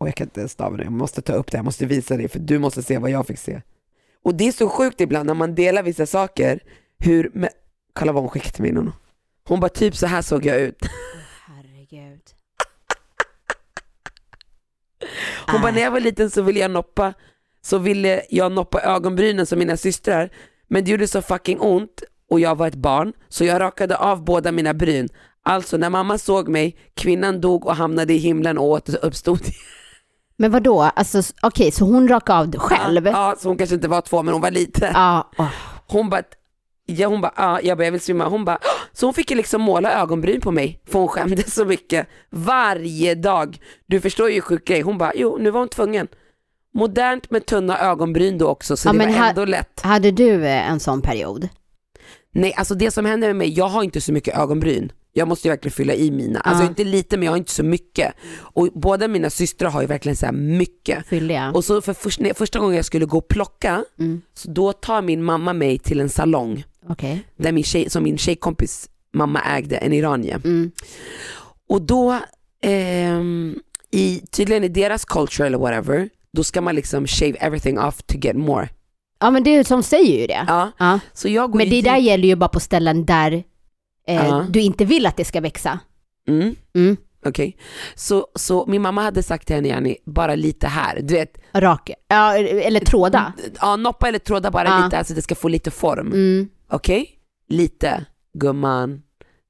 [0.00, 2.28] Och jag kan inte stava det, jag måste ta upp det, jag måste visa dig
[2.28, 3.62] för du måste se vad jag fick se.
[4.24, 6.60] Och det är så sjukt ibland när man delar vissa saker,
[6.98, 7.48] hur, men,
[7.92, 8.92] kolla vad hon skickade till mig Nono.
[9.48, 10.78] Hon bara typ så här såg jag ut.
[11.46, 12.20] herregud.
[15.46, 17.14] Hon bara när jag var liten så ville jag noppa,
[17.62, 20.30] så ville jag noppa ögonbrynen som mina systrar,
[20.68, 24.24] men det gjorde så fucking ont och jag var ett barn, så jag rakade av
[24.24, 25.08] båda mina bryn.
[25.42, 29.40] Alltså när mamma såg mig, kvinnan dog och hamnade i himlen och återuppstod.
[30.36, 30.82] Men vad då?
[30.82, 33.06] Alltså, okej, så hon rakade av själv?
[33.06, 34.90] Ja, ja, så hon kanske inte var två men hon var lite.
[34.94, 35.50] Ja, åh.
[35.86, 36.22] Hon bara,
[36.88, 38.28] ja, hon bara, ja, jag bara, jag vill svimma.
[38.28, 41.54] Hon bara, "Åh!" så hon fick ju liksom måla ögonbryn på mig för hon skämdes
[41.54, 42.06] så mycket.
[42.30, 43.58] Varje dag.
[43.86, 44.80] Du förstår ju sjuk grej.
[44.80, 46.08] Hon bara, jo nu var hon tvungen.
[46.74, 49.80] Modernt med tunna ögonbryn då också så Ja, det var ändå lätt.
[49.80, 51.48] Hade du eh, en sån period?
[52.34, 54.92] Nej alltså det som händer med mig, jag har inte så mycket ögonbryn.
[55.12, 56.40] Jag måste ju verkligen fylla i mina.
[56.40, 56.68] Alltså Ja.
[56.68, 58.14] inte lite men jag har inte så mycket.
[58.38, 61.06] Och båda mina systrar har ju verkligen så mycket.
[61.06, 61.52] Fylliga?
[61.54, 64.20] Och så för först, när- första gången jag skulle gå och plocka, Mm.
[64.34, 67.24] så då tar min mamma mig till en salong Okej.
[67.36, 70.40] där min tjej, som min tjejkompis mamma ägde, en iranier.
[70.44, 70.70] Mm.
[71.68, 72.18] Och då,
[72.62, 73.58] ehm,
[73.90, 78.18] i, tydligen i deras culture eller whatever, då ska man liksom shave everything off to
[78.18, 78.68] get more.
[79.20, 80.44] Ja men det är som säger ju det.
[80.48, 81.00] Ja, Ja.
[81.12, 83.32] så jag Men det dit- där gäller ju bara på ställen där
[84.06, 84.46] eh, Ja.
[84.50, 85.78] du inte vill att det ska växa.
[86.28, 86.54] Mm.
[86.74, 86.96] Mm.
[87.26, 87.56] Okej,
[87.94, 91.90] så, så min mamma hade sagt till henne Jenny, bara lite här, du vet, Rak,
[92.08, 93.32] ja, eller tråda.
[93.60, 94.84] ja, noppa eller tråda bara Ja.
[94.84, 96.06] lite, alltså det ska få lite form.
[96.06, 96.48] Mm.
[96.70, 97.18] Okej?
[97.48, 99.02] Lite, gumman.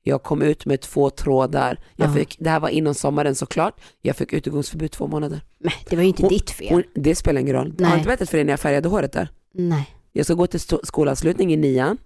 [0.03, 1.81] Jag kom ut med två trådar.
[1.97, 2.15] Jag Ja.
[2.15, 3.81] fick, det här var innan sommaren såklart.
[4.03, 5.41] Jag fick utegångsförbud två månader.
[5.59, 6.69] Men det var ju inte Hon- ditt fel.
[6.71, 7.75] Hon, det spelar ingen roll.
[7.79, 7.99] Jag har Nej.
[7.99, 9.29] inte berättat för dig när jag färgade håret där.
[9.55, 9.89] Nej.
[10.13, 11.99] Jag ska gå till skolavslutning i nian.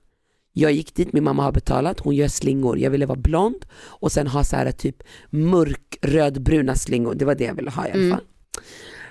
[0.53, 2.79] Jag gick dit, min mamma har betalat, hon gör slingor.
[2.79, 7.15] Jag ville vara blond och sen ha så här typ mörk rödbruna slingor.
[7.15, 8.11] Det var det jag ville ha i alla Mm.
[8.17, 8.25] fall.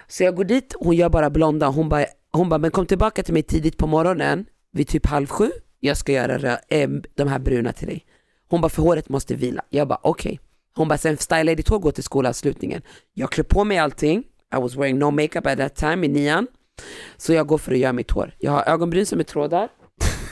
[0.08, 1.68] Så jag går dit, hon gör bara blonda.
[1.68, 5.28] Hon bara, hon bara, men kom tillbaka till mig tidigt på morgonen vid typ halv
[5.28, 5.52] sju.
[5.84, 8.06] Jag ska göra eh, de här bruna till dig.
[8.50, 9.62] Hon bara, för håret måste vila.
[9.70, 10.40] Jag bara, okej.
[10.76, 12.82] Hon bara, sen styla ditt hår, gå till skolavslutningen.
[13.14, 14.20] Jag klär på mig allting.
[14.58, 16.48] I was wearing no makeup at that time i nian.
[17.18, 18.36] Så jag går för att göra mitt hår.
[18.40, 19.70] Jag har ögonbryn som är trådar.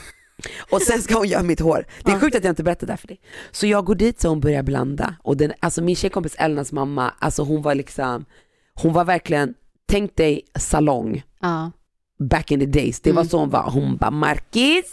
[0.72, 1.86] Och sen ska hon göra mitt hår.
[2.06, 3.22] Det är sjukt att jag inte berättar det här för dig.
[3.52, 5.16] Så jag går dit så hon börjar blanda.
[5.24, 8.26] Och den, alltså min tjejkompis Elnas mamma, alltså hon var liksom,
[8.74, 9.54] hon var verkligen,
[9.88, 11.72] tänk dig salong Ja.
[12.20, 13.00] back in the days.
[13.02, 13.30] Det var Mm.
[13.30, 13.70] så hon var.
[13.72, 14.92] Hon bara, Marquis,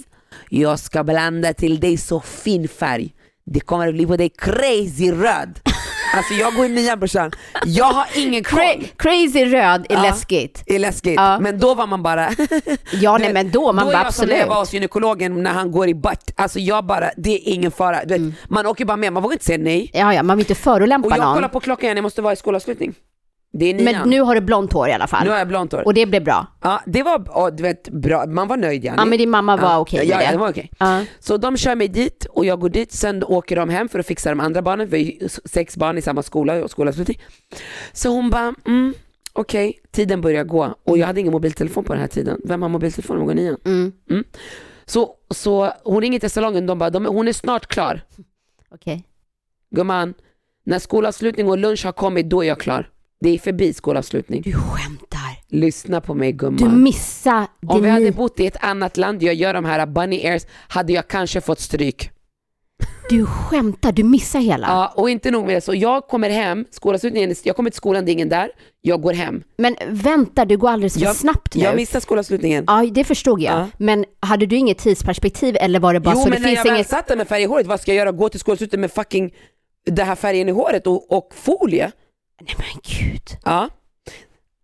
[0.49, 3.13] jag ska blanda till dig så fin färg.
[3.47, 5.61] Det kommer att bli på dig crazy röd.
[6.15, 7.31] Alltså jag går i nian brorsan.
[7.67, 8.59] Jag har ingen koll.
[8.59, 10.03] Cra- crazy röd är Ja.
[10.03, 10.63] läskigt.
[10.67, 11.15] Är läskigt.
[11.17, 11.39] Ja.
[11.41, 12.31] Men då var man bara,
[12.93, 14.49] Ja nej men då, man då är bara jag som när jag absolut.
[14.55, 16.31] var hos gynekologen när han går i butt.
[16.37, 18.01] Alltså jag bara, det är ingen fara.
[18.01, 18.35] Vet, Mm.
[18.49, 19.91] Man åker bara med, man vågar inte säga nej.
[19.95, 21.35] Ja ja, man vill inte Och förolämpa jag någon.
[21.35, 22.95] kollar på klockan igen, jag måste vara i skolavslutning.
[23.59, 23.85] Det är nian.
[23.85, 25.25] Men nu har du blont hår i alla fall.
[25.25, 25.87] nu har jag blont hår.
[25.87, 26.47] Och det blev bra.
[26.63, 28.97] Ja, det var ja, du vet, bra, man var nöjd Jenny.
[28.99, 30.35] Ja men din mamma var okej ja, med ja, det.
[30.35, 30.71] det var okej.
[30.79, 31.05] Ja.
[31.19, 34.07] Så de kör mig dit och jag går dit, sen åker de hem för att
[34.07, 37.21] fixa de andra barnen, vi är ju sex barn i samma skola och skolavslutning.
[37.93, 38.95] Så hon bara, mm,
[39.33, 42.41] okej, tiden börjar gå och jag hade ingen mobiltelefon på den här tiden.
[42.45, 43.57] Vem har mobiltelefon när man går nian?
[44.11, 44.25] Mm.
[44.87, 48.01] Så, så hon ringer till salongen, de bara, de, hon är snart klar.
[48.71, 49.05] Okej.
[49.71, 50.15] Gumman,
[50.65, 52.91] när skolavslutning och lunch har kommit, då är jag klar.
[53.27, 54.43] Det är förbi skolavslutning.
[54.43, 55.21] Du skämtar.
[55.49, 56.83] Lyssna på mig Du gumman.
[56.83, 60.43] missade Om vi hade bott i ett annat land, jag gör de här bunny airs,
[60.69, 62.11] hade jag kanske fått stryk.
[63.11, 64.67] Du skämtar, du missar hela.
[64.67, 68.05] Ja, och inte nog med det, så jag kommer hem, skolavslutningen, jag kommer till skolan,
[68.05, 68.51] det är ingen där,
[68.83, 69.43] jag går hem.
[69.59, 71.63] Men vänta, du går alldeles för Jag- snabbt nu.
[71.65, 72.65] Jag missar skolavslutningen.
[72.67, 73.59] Ja, det förstod jag.
[73.59, 73.69] Ja.
[73.79, 76.57] Men hade du inget tidsperspektiv eller var det bara jo så men det när finns
[76.57, 76.89] jag väl inget...
[76.89, 78.13] satt där med färg i håret, vad ska jag göra?
[78.13, 79.35] Gå till skolavslutningen med fucking
[79.87, 81.93] det här färgen i håret och, och folie?
[82.41, 83.23] Nej men gud.
[83.45, 83.69] Ja.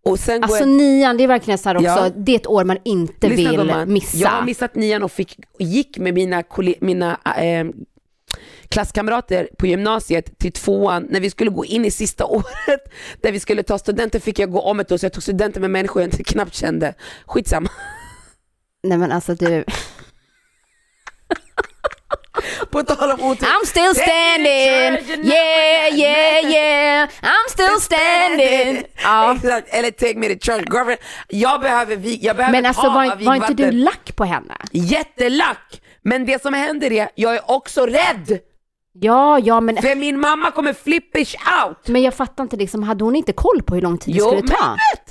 [0.05, 0.67] Och sen Alltså jag...
[0.69, 2.09] nian, det är verkligen så här också, Ja.
[2.17, 3.93] det är ett år man inte Lyssna, vill gumman.
[3.93, 4.17] missa.
[4.17, 6.43] Jag har missat nian och fick, gick med mina,
[6.79, 7.65] mina eh,
[8.69, 13.39] klasskamrater på gymnasiet till tvåan när vi skulle gå in i sista året där vi
[13.39, 16.01] skulle ta studenten fick jag gå om ett år så jag tog studenten med människor
[16.01, 16.93] jag inte knappt kände.
[17.25, 17.69] Skitsamma.
[18.83, 19.63] Nej men alltså du,
[22.71, 23.45] På tal om otur.
[23.47, 28.83] I'm still standing, yeah yeah yeah, I'm still standing.
[29.03, 29.35] Ja.
[29.35, 30.65] Exakt, eller take me to church.
[30.73, 34.55] Girlfriend, jag behöver, vi- jag behöver Men alltså var, var inte du lack på henne?
[34.71, 35.81] Jättelack!
[36.01, 38.39] Men det som händer är, jag är också rädd.
[38.99, 41.87] Ja, ja men, För min mamma kommer flippish out.
[41.87, 44.25] men jag fattar inte liksom, hade hon inte koll på hur lång tid det Jo,
[44.25, 44.71] skulle men ta?
[44.93, 45.02] vet.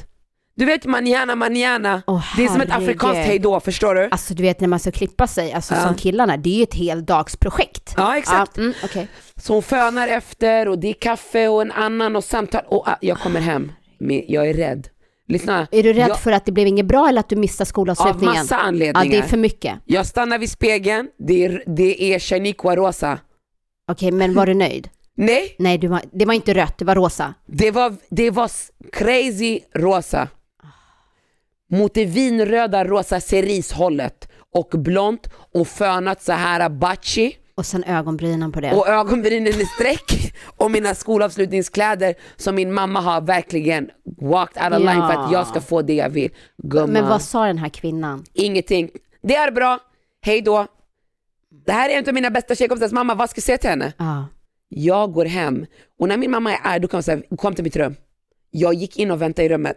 [0.55, 2.03] Du vet manana, manana.
[2.07, 4.09] Åh, det är som ett afrikanskt hejdå, förstår du?
[4.11, 5.81] Alltså du vet när man ska klippa sig, alltså Ja.
[5.83, 7.95] som killarna, det är ju ett heldagsprojekt.
[7.97, 8.53] Ja, exakt.
[8.57, 9.09] Ja, mm, okej.
[9.37, 12.97] Så hon fönar efter och det är kaffe och en annan och samtal och ah,
[13.01, 13.73] jag kommer hem.
[14.29, 14.89] Jag är rädd.
[15.29, 15.67] Lyssna.
[15.71, 17.67] Är du rädd jag, för att det blev inget bra eller att du missade Av
[17.67, 18.35] skolavslutningen?
[18.35, 19.11] massa Ja, anledningar.
[19.11, 19.75] det är för mycket.
[19.85, 23.19] Jag stannar vid spegeln, det är, det är Shaniqua rosa.
[23.93, 24.89] Okej, men var du nöjd?
[25.17, 27.35] Nej, Nej, var, det var inte rött, det var rosa.
[27.47, 28.51] det var, det var
[28.93, 30.29] crazy rosa.
[31.73, 37.37] Mot det vinröda rosa cerishållet och blont och fönat så här bachi.
[37.55, 38.73] Och sen ögonbrynen på det.
[38.73, 44.79] och ögonbrynen i streck och mina skolavslutningskläder som min mamma har verkligen walked out of
[44.79, 46.31] line för att jag ska få det jag vill.
[46.63, 48.25] Gumman, Men vad sa den här kvinnan?
[48.33, 48.91] ingenting.
[49.23, 49.79] Det är bra,
[50.21, 50.67] hej då.
[51.67, 53.93] Det här är en av mina bästa tjejkompisars mamma, vad ska jag säga till henne?
[53.99, 54.27] Ja.
[54.69, 55.67] Jag går hem
[55.99, 57.95] och när min mamma är arg då kan hon säga kom till mitt rum.
[58.51, 59.77] Jag gick in och väntade i rummet.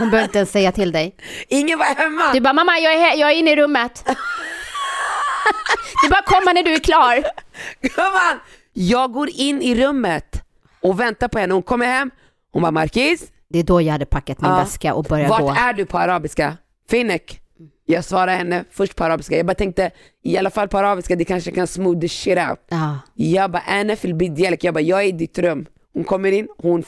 [0.00, 1.16] Hon behöver inte ens säga till dig.
[1.48, 2.32] Ingen var hemma.
[2.32, 4.04] Du bara, mamma jag är, här, jag är inne i rummet.
[6.04, 7.24] Du bara komma när du är klar.
[7.80, 8.40] Gumman,
[8.72, 10.42] jag går in i rummet
[10.82, 11.54] och väntar på henne.
[11.54, 12.10] Hon kommer hem,
[12.52, 14.56] hon bara Markis, Det är då jag hade packat min Ja.
[14.56, 15.50] väska och börjat vart gå.
[15.58, 16.56] är du på arabiska?
[16.90, 17.40] Finnek.
[17.86, 19.36] Jag svarade henne först på arabiska.
[19.36, 19.90] Jag bara tänkte,
[20.24, 22.58] i alla fall på arabiska, det kanske kan smooth the shit out.
[22.68, 22.98] Ja.
[23.14, 24.64] Jag bara, Anna fil bidjelek.
[24.64, 25.66] Jag bara, jag är i ditt rum.
[25.94, 26.84] Hon kommer in, hon,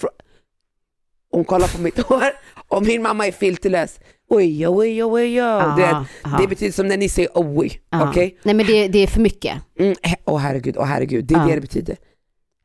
[1.33, 2.25] hon kollar på mitt hår
[2.68, 4.01] och min mamma är filterlös.
[4.29, 5.40] Oj, oj, oj, oj.
[5.40, 6.38] Aha, Det, aha.
[6.40, 8.11] det betyder som när ni säger oj, Ja.
[8.11, 8.38] okej?
[8.42, 9.57] Nej men det, det är för mycket.
[9.79, 11.47] Mm, he- Åh herregud, åh herregud, det är Ja.
[11.47, 11.97] det det betyder.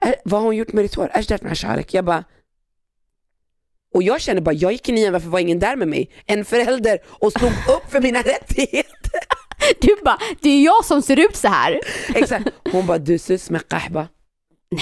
[0.02, 1.10] Är, vad har hon gjort med ditt hår?
[1.14, 1.94] Ashdat med Sharek.
[1.94, 2.24] Jag bara,
[3.94, 6.10] och jag känner bara, jag gick in igen, varför var ingen där med mig?
[6.26, 9.20] En förälder och stod upp för mina rättigheter.
[9.82, 11.80] Du bara, det är jag som ser ut så här.
[12.16, 12.48] Exakt.
[12.72, 14.08] Hon bara, du sus med kahba.
[14.72, 14.82] Nej.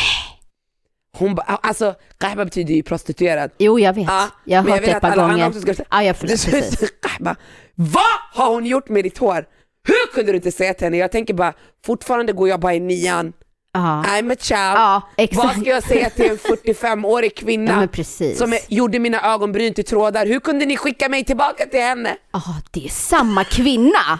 [1.18, 3.52] Hon bara, alltså kahba betyder ju prostituerad.
[3.58, 4.08] Jo jag vet.
[4.08, 5.48] Ja, jag har hört vill det ett par gånger.
[5.48, 6.92] också ska Ja jag förstår precis.
[7.02, 7.36] kahba.
[7.76, 9.46] Vad har hon gjort med ditt hår?
[9.88, 10.98] Hur kunde du inte säga till henne?
[10.98, 11.54] Jag tänker bara,
[11.86, 13.34] fortfarande går jag bara i nian.
[13.74, 14.60] Ja, I'm a child.
[14.60, 15.02] ja
[15.32, 17.90] Vad ska jag säga till en 45-årig kvinna?
[17.98, 20.26] Ja som är, gjorde mina ögonbryn till trådar.
[20.26, 22.18] Hur kunde ni skicka mig tillbaka till henne?
[22.32, 24.20] Ja det är samma kvinna.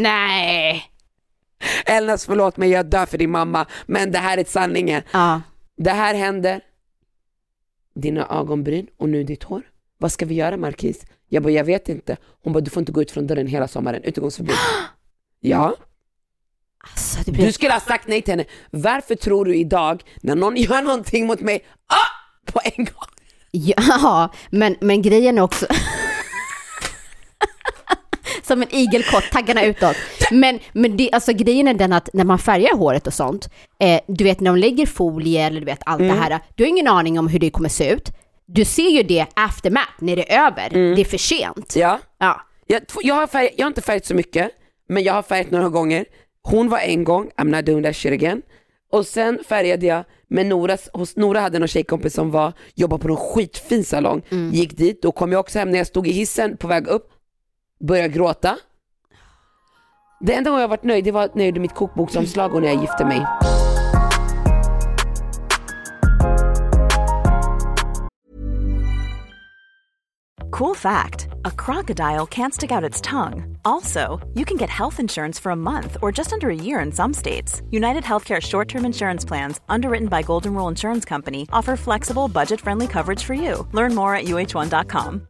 [0.00, 0.84] Nej.
[1.86, 3.66] Elnas förlåt mig, jag dör för din mamma.
[3.86, 5.02] Men det här är sanningen.
[5.12, 5.40] Ja.
[5.82, 6.60] Det här händer.
[7.94, 9.62] Dina ögonbryn och nu ditt hår.
[9.98, 11.04] Vad ska vi göra Marquis?
[11.28, 12.16] Jag bara, jag vet inte.
[12.42, 14.02] Hon bara, du får inte gå ut från dörren hela sommaren.
[14.02, 14.54] Utegångsförbud.
[15.42, 15.76] Ja,
[16.90, 17.46] Alltså blir...
[17.46, 18.44] du skulle ha sagt nej till henne.
[18.70, 23.08] Varför tror du idag, när någon gör någonting mot mig, ah, på en gång.
[23.50, 25.66] Ja, men, men grejen är också...
[28.50, 29.96] Som en igelkott, taggarna utåt.
[30.30, 34.00] Men, men det, alltså, grejen är den att när man färgar håret och sånt, eh,
[34.08, 36.14] du vet när de lägger folie eller du vet allt Mm.
[36.16, 38.08] det här, du har ingen aning om hur det kommer se ut.
[38.46, 40.94] Du ser ju det aftermath, när det är över.
[40.94, 41.76] Det är för sent.
[41.76, 41.88] Mm.
[41.88, 41.98] Ja.
[42.18, 42.40] Ja.
[42.66, 44.50] Jag, jag, har färg, jag har inte färgat så mycket,
[44.88, 46.04] men jag har färgat några gånger.
[46.42, 48.42] Hon var en gång, I'm not doing that shit again.
[48.92, 53.08] Och sen färgade jag med Noras, hos Nora hade någon tjejkompis som var, jobbade på
[53.08, 54.22] någon skitfin salong.
[54.52, 57.08] Gick dit, då kom jag också hem när jag stod i hissen på väg upp,
[57.80, 58.56] började gråta.
[60.20, 62.68] Det enda gången jag varit nöjd det var när jag gjorde mitt kokboksomslag och när
[62.68, 63.26] jag gifte mig.
[70.50, 73.56] Cool fact a crocodile can't stick out its tongue.
[73.64, 76.92] Also, you can get health insurance for a month or just under a year in
[76.92, 77.62] some states.
[77.70, 82.60] United Healthcare short term insurance plans, underwritten by Golden Rule Insurance Company, offer flexible, budget
[82.60, 83.66] friendly coverage for you.
[83.72, 85.29] Learn more at uh1.com.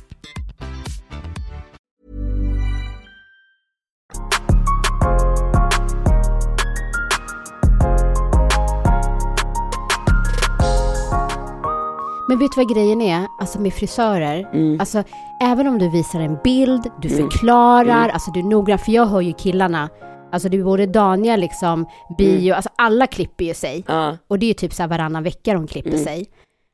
[12.31, 13.27] Men vet du vad grejen är?
[13.39, 14.79] Alltså med frisörer, Mm.
[14.79, 15.03] alltså
[15.41, 19.21] även om du visar en bild, du förklarar, alltså du är noggrann, för jag hör
[19.21, 19.89] ju killarna,
[20.31, 21.85] alltså det är både Daniel liksom,
[22.17, 23.83] Bio, alltså alla klipper ju sig.
[23.87, 24.17] Ja.
[24.27, 26.25] Och det är ju typ så här varannan vecka de klipper sig.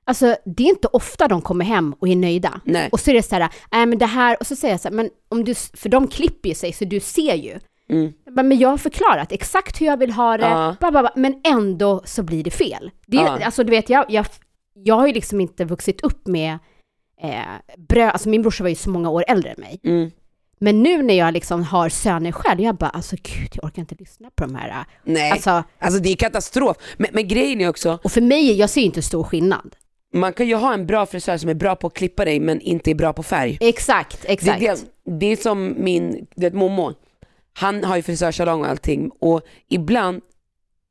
[0.06, 2.62] Alltså det är inte ofta de kommer hem och är nöjda.
[2.64, 2.90] Nej.
[2.92, 4.88] Och så är det så här, nej men det här, och så säger jag så
[4.88, 7.60] här, men om du, för de klipper ju sig så du ser ju.
[7.90, 8.14] Mm.
[8.32, 10.76] Men jag har förklarat exakt hur jag vill ha det, Ja.
[10.80, 12.92] ba, ba, ba, men ändå så blir det fel.
[13.08, 13.40] Det Ja.
[13.46, 14.26] Alltså du vet, jag, jag,
[14.84, 16.58] jag har ju liksom inte vuxit upp med
[17.22, 17.40] eh,
[17.78, 19.80] bröd, alltså min brorsa var ju så många år äldre än mig.
[19.84, 20.12] Mm.
[20.60, 23.96] Men nu när jag liksom har söner själv, jag bara alltså gud, jag orkar inte
[24.00, 24.86] lyssna på de här.
[25.04, 26.78] Nej, Alltså, alltså det är katastrof.
[26.98, 29.76] Men, men grejen är också, och för mig, jag ser ju inte stor skillnad.
[30.14, 32.62] man kan ju ha en bra frisör som är bra på att klippa dig men
[32.62, 33.58] inte är bra på färg.
[33.62, 34.60] Exakt, exakt.
[34.60, 36.94] Det, det, det är som min, du vet Momo,
[37.54, 40.22] han har ju frisörsalong och allting och ibland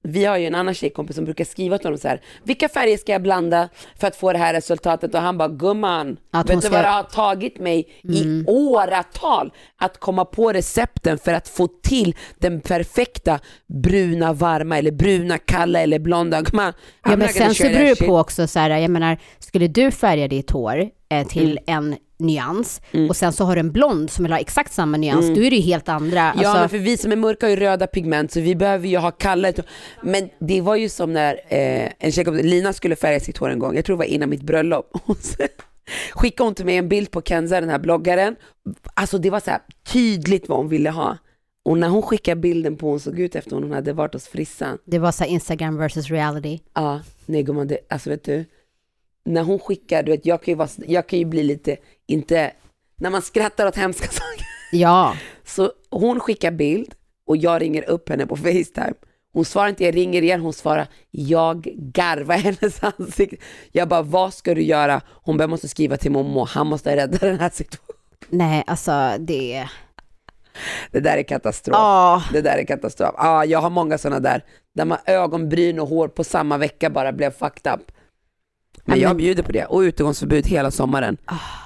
[0.06, 2.96] vi har ju en annan tjejkompis som brukar skriva till honom så här, vilka färger
[2.96, 3.68] ska jag blanda
[4.00, 5.14] för att få det här resultatet?
[5.14, 6.76] Och han bara, gumman, Att vet du ska- Mm.
[6.82, 12.14] vad det har tagit mig i åratal att komma på recepten för att få till
[12.38, 16.42] den perfekta bruna varma eller bruna kalla eller blonda.
[16.50, 16.72] Gumman,
[17.04, 20.28] Ja, men sen så beror det på också så här, jag menar, skulle du färga
[20.28, 21.92] ditt hår eh, till Mm.
[21.92, 25.26] en nyans och sen så har du en blond som vill ha exakt samma nyans,
[25.26, 26.20] då är det ju helt andra.
[26.20, 26.42] Mm.
[26.42, 28.88] Ja alltså, men för vi som är mörka har ju röda pigment så vi behöver
[28.88, 29.52] ju ha kalla.
[30.02, 33.58] Men det var ju som när eh, en tjejkompis, Lina skulle färga sitt hår en
[33.58, 34.92] gång, jag tror det var innan mitt bröllop.
[36.12, 38.36] Skickade hon till mig en bild på Kenza, den här bloggaren.
[38.94, 39.60] Alltså det var så här
[39.92, 41.18] tydligt vad hon ville ha.
[41.64, 44.78] Och när hon skickade bilden på hon såg ut efter hon hade varit hos frissan.
[44.84, 46.58] det var så Instagram versus reality.
[46.74, 48.44] Ja, nej gumman, alltså vet du.
[49.24, 51.76] När hon skickar, du vet jag kan ju, vara, jag kan ju bli lite,
[52.06, 52.52] inte,
[52.96, 54.46] när man skrattar åt hemska saker.
[54.72, 56.94] Ja, Så hon skickar bild
[57.26, 58.92] och jag ringer upp henne på Facetime.
[59.32, 63.36] Hon svarar inte, jag ringer igen, hon svarar, jag garvar hennes ansikte.
[63.72, 65.00] Jag bara, vad ska du göra?
[65.22, 67.96] Hon bara, jag måste skriva till Momo, han måste rädda den här situationen.
[68.28, 69.68] nej alltså det...
[70.90, 71.74] Det där är katastrof.
[71.76, 73.14] Ja, Det där är katastrof.
[73.18, 77.12] Ja, jag har många sådana där, där man ögonbryn och hår på samma vecka bara
[77.12, 77.92] blev fucked up.
[78.84, 81.16] Men jag bjuder på det och utegångsförbud hela sommaren.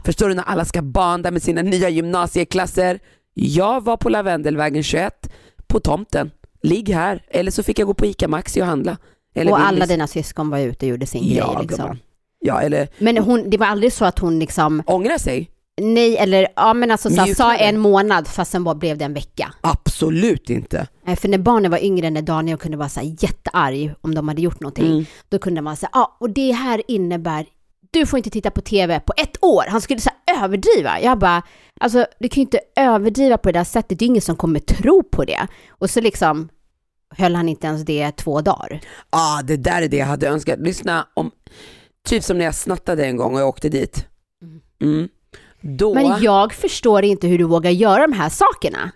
[0.04, 3.00] Förstår du när alla ska banda med sina nya gymnasieklasser?
[3.34, 5.32] Jag var på Lavendelvägen 21
[5.66, 6.30] på tomten.
[6.62, 7.22] Ligg här.
[7.28, 8.96] Eller så fick jag gå på ICA Maxi och handla.
[9.34, 11.98] Eller och alla dina syskon var ute och gjorde sin ja, grej liksom.
[12.40, 15.50] Ja, eller Men hon, det var aldrig så att hon liksom, ångra sig?
[15.80, 19.14] Nej eller ja men alltså så sa en månad fast sen bara blev det en
[19.14, 19.54] vecka.
[19.60, 20.86] Absolut inte.
[21.04, 24.28] Nej, För när barnen var yngre, när Daniel kunde vara så här jättearg om de
[24.28, 25.04] hade gjort någonting, Mm.
[25.28, 27.46] då kunde man säga, ja och det här innebär,
[27.90, 29.64] du får inte titta på tv på ett år.
[29.68, 31.00] Han skulle så här överdriva.
[31.00, 31.42] Jag bara,
[31.80, 34.60] alltså du kan ju inte överdriva på det där sättet, det är ingen som kommer
[34.60, 35.46] tro på det.
[35.68, 36.48] Och så liksom
[37.16, 38.80] höll han inte ens det två dagar.
[39.10, 40.58] ah, det där är det jag hade önskat.
[40.58, 41.30] Lyssna, om,
[42.08, 44.06] typ som när jag snattade en gång och jag åkte dit.
[44.82, 45.08] Mm.
[45.60, 46.12] Då, men jag...
[46.12, 48.90] Men jag förstår inte hur du vågar göra de här sakerna.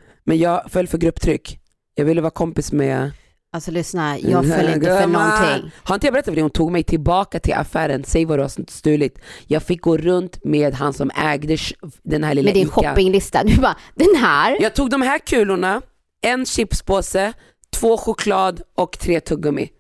[0.69, 1.59] föll för grupptryck.
[1.95, 3.11] Jag ville vara kompis med...
[3.53, 5.71] Alltså lyssna, jag föll inte för någonting.
[5.85, 6.43] Har inte jag berättat för dig?
[6.43, 9.19] Hon tog mig tillbaka till affären, säg vad du har stulit.
[9.47, 11.57] Jag fick gå runt med han som ägde
[12.03, 12.73] den här lilla Med din Ica.
[12.73, 13.45] shoppinglista.
[13.45, 14.63] Du bara, den här?
[14.63, 15.83] Jag tog de här kulorna,
[16.23, 17.33] en chipspåse,
[17.71, 19.71] två choklad och tre tuggummi.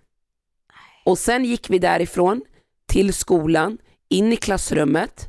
[1.05, 2.42] Och sen gick vi därifrån
[2.88, 5.29] till skolan, in i klassrummet.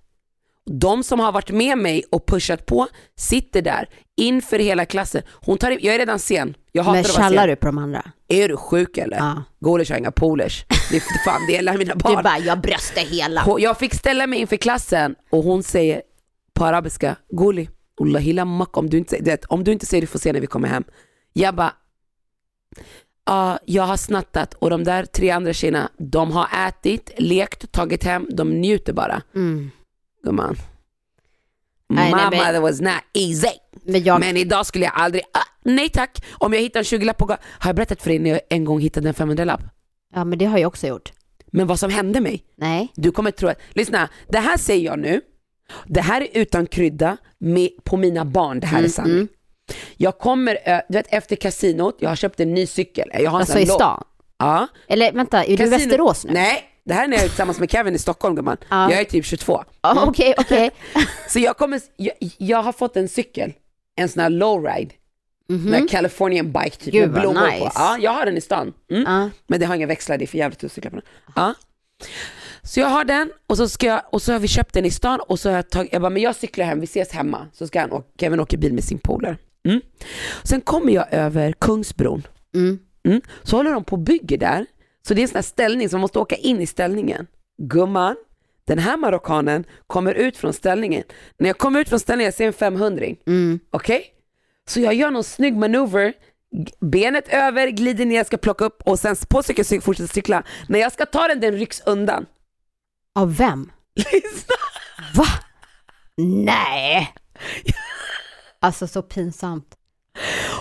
[0.71, 5.21] De som har varit med mig och pushat på sitter där inför hela klassen.
[5.45, 6.55] Hon tar, jag är redan sen.
[6.71, 7.49] Jag hatar Men att vara sen.
[7.49, 8.03] du på de andra?
[8.27, 9.17] Är du sjuk eller?
[9.17, 9.43] Ja.
[9.59, 10.65] Golish har inga polers.
[10.91, 12.23] Det är fan, det är mina Du barn.
[12.23, 13.45] bara, jag bröstar hela.
[13.59, 16.01] Jag fick ställa mig inför klassen och hon säger
[16.53, 17.69] på arabiska, Goli,
[18.45, 20.47] mak, om du inte, du vet, om du inte säger du får se när vi
[20.47, 20.83] kommer hem.
[21.33, 21.73] Jag bara,
[23.25, 28.03] ja, jag har snattat och de där tre andra tjejerna, de har ätit, lekt, tagit
[28.03, 29.21] hem, de njuter bara.
[29.35, 29.71] Mm.
[30.25, 30.55] Gumman.
[31.89, 33.57] Nej, nej, Mamma, men- that was not easy.
[33.83, 37.17] Men jag, Men idag skulle jag aldrig, ah, nej tack, om jag hittar en 20-lapp
[37.17, 39.61] på gatan, har jag berättat för dig när jag en gång hittade en 500-lapp?
[40.13, 41.11] ja men det har jag också gjort.
[41.47, 42.43] Men vad som hände mig?
[42.55, 42.91] Nej.
[42.95, 45.21] Du kommer tro att, lyssna, det här säger jag nu,
[45.85, 49.27] det här är utan krydda med, på mina barn, det här Mm, är sanning.
[49.97, 50.57] Jag kommer,
[50.89, 53.09] du vet efter kasinot, jag har köpt en ny cykel.
[53.13, 54.03] Jag har en Alltså i stan.
[54.37, 54.67] Ja.
[54.87, 56.33] Eller vänta, är du i Casino- Västerås nu?
[56.33, 58.57] Nej, det här är när jag är tillsammans med Kevin i Stockholm gumman.
[58.69, 58.91] Ja.
[58.91, 59.63] Jag är typ 22.
[59.81, 60.71] Ja, Okej, okej.
[61.27, 63.53] Så jag kommer, jag, jag har fått en cykel,
[63.95, 64.91] en sån här lowride,
[65.49, 67.59] mm Californian bike typ Gud, med blommor nice.
[67.59, 67.71] på.
[67.75, 68.73] Ja, jag har den i stan.
[68.91, 69.03] Mm.
[69.07, 69.29] Ja.
[69.47, 71.05] Men det har inga växlar, det är för jävligt att cykla på den.
[71.35, 71.53] Ja.
[72.63, 74.91] Så jag har den och så, ska jag, och så har vi köpt den i
[74.91, 77.47] stan och så har jag tagit, jag bara, men jag cyklar hem, vi ses hemma.
[77.53, 79.37] Så ska han åka, Kevin åka bil med sin polare.
[79.67, 79.81] Mm.
[80.43, 82.27] Sen kommer jag över Kungsbron.
[82.55, 82.79] Mm.
[83.07, 83.21] Mm.
[83.43, 84.65] Så håller de på och bygger där.
[85.07, 87.27] Så det är en sån här ställning som man måste åka in i ställningen.
[87.57, 88.15] Gumman,
[88.67, 91.03] den här marockanen kommer ut från ställningen.
[91.37, 93.59] När jag kommer ut från ställningen jag ser en 500 Mm.
[93.71, 94.05] Okej?
[94.67, 96.13] Så jag gör någon snygg manöver,
[96.79, 100.43] benet över, glider ner, ska plocka upp och sen på cykeln cy- fortsätter cykla.
[100.69, 102.25] När jag ska ta den, den rycks undan.
[103.15, 103.71] Av vem?
[103.95, 104.55] Lyssna!
[105.15, 105.25] Va?
[106.17, 107.13] Nej!
[108.59, 109.75] Alltså så pinsamt.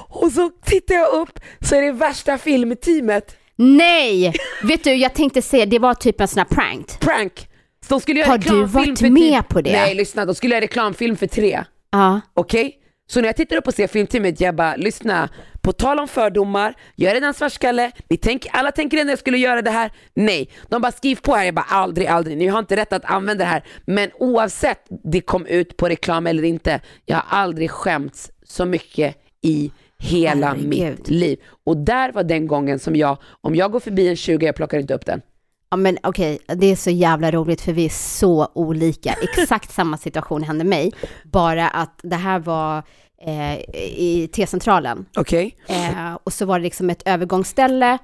[0.09, 3.37] Och så tittar jag upp så är det värsta filmteamet.
[3.57, 4.35] Nej!
[4.63, 7.01] Vet du, jag tänkte säga, det var typ en sån här prank.
[7.01, 7.49] Prank.
[7.89, 9.73] Så de skulle göra Har du varit för med typ, på det?
[9.73, 11.65] Nej, lyssna, de skulle göra reklamfilm för tre.
[11.91, 12.21] Ja.
[12.35, 12.81] Okej?
[13.07, 15.29] Så när jag tittar upp och ser filmteamet, jag bara, lyssna,
[15.61, 19.19] på tal om fördomar, jag är redan svartskalle, ni tänk, alla tänker redan att jag
[19.19, 19.93] skulle göra det här.
[20.15, 23.05] Nej, de bara skriv på här, jag bara aldrig, aldrig, ni har inte rätt att
[23.05, 23.65] använda det här.
[23.87, 29.17] Men oavsett det kom ut på reklam eller inte, jag har aldrig skämts så mycket
[29.43, 30.69] i hela Herregud.
[30.69, 31.39] mitt liv.
[31.65, 34.79] Och där var den gången som jag, om jag går förbi en 20, jag plockar
[34.79, 35.23] inte upp den.
[35.71, 39.13] Ja men okej, det är så jävla roligt för vi är så olika.
[39.23, 40.93] Exakt samma situation hände mig,
[41.25, 42.83] bara att det här var
[43.27, 43.59] eh,
[43.99, 45.07] i T-centralen.
[45.17, 45.57] Okej?
[45.67, 47.99] Eh, och så var det liksom ett övergångsställe.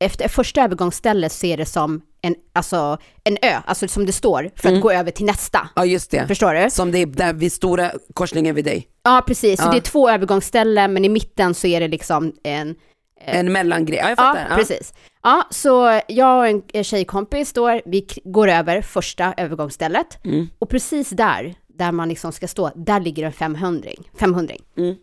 [0.00, 4.50] Efter första övergångsstället så är det som en, alltså, en ö, alltså som det står,
[4.56, 5.68] för att gå över till nästa.
[5.76, 6.26] Ja just det.
[6.26, 6.70] Förstår du?
[6.70, 8.88] Som det är där vid stora korsningen vid dig.
[9.02, 9.60] Ja, precis.
[9.60, 9.70] Så Ja.
[9.70, 12.74] det är två övergångsställen, men i mitten så är det liksom en...
[13.20, 13.98] En mellangrej.
[13.98, 14.46] Ja jag Ja, fattar.
[14.50, 14.92] Ja, precis.
[15.22, 20.48] Ja, så jag och en tjejkompis står, vi går över första övergångsstället Mm.
[20.58, 24.94] och precis där, där man liksom ska stå, där ligger en 500 500 Mm.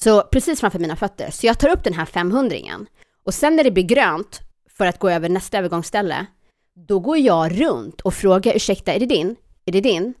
[0.00, 1.30] Så precis framför mina fötter.
[1.30, 2.56] Så jag tar upp den här 500
[3.26, 4.40] och sen när det blir grönt
[4.78, 6.26] för att gå över nästa övergångsställe,
[6.88, 9.36] då går jag runt och frågar, ursäkta, är det din?
[9.64, 10.14] Är det din?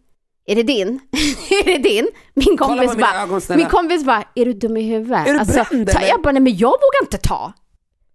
[0.46, 1.00] Är det din?
[1.50, 2.08] är det din?
[2.34, 5.28] Min kompis bara, ögon min kompis bara, är du dum i huvudet?
[5.28, 7.52] Är du alltså, bränd, ta, jag bara, nej men jag vågar inte ta.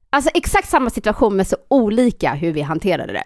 [0.10, 3.24] Alltså exakt samma situation men så olika hur vi hanterade det.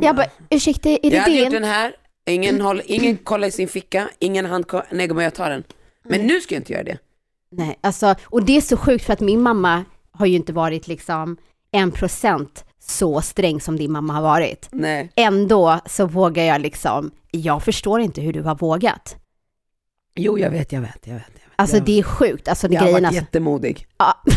[0.00, 1.52] Jag bara, ursäkta, är det jag hade gjort din?
[1.52, 1.94] den här,
[2.26, 5.64] ingen, håll, ingen kollar i sin ficka, ingen hand, nej gumman jag tar den.
[6.04, 6.98] Men nu ska jag inte göra det.
[7.50, 10.88] Nej, alltså, och det är så sjukt för att min mamma har ju inte varit
[10.88, 11.36] liksom
[11.72, 14.68] en procent så sträng som din mamma har varit.
[14.72, 15.12] Nej.
[15.16, 19.16] Ändå så vågar jag liksom, jag förstår inte hur du har vågat.
[20.14, 21.24] Jo jag vet, jag vet, jag vet.
[21.28, 21.52] Jag vet.
[21.56, 23.08] Alltså jag, det är sjukt, alltså jag har grejerna.
[23.08, 23.86] varit jättemodig.
[23.98, 24.22] Ja.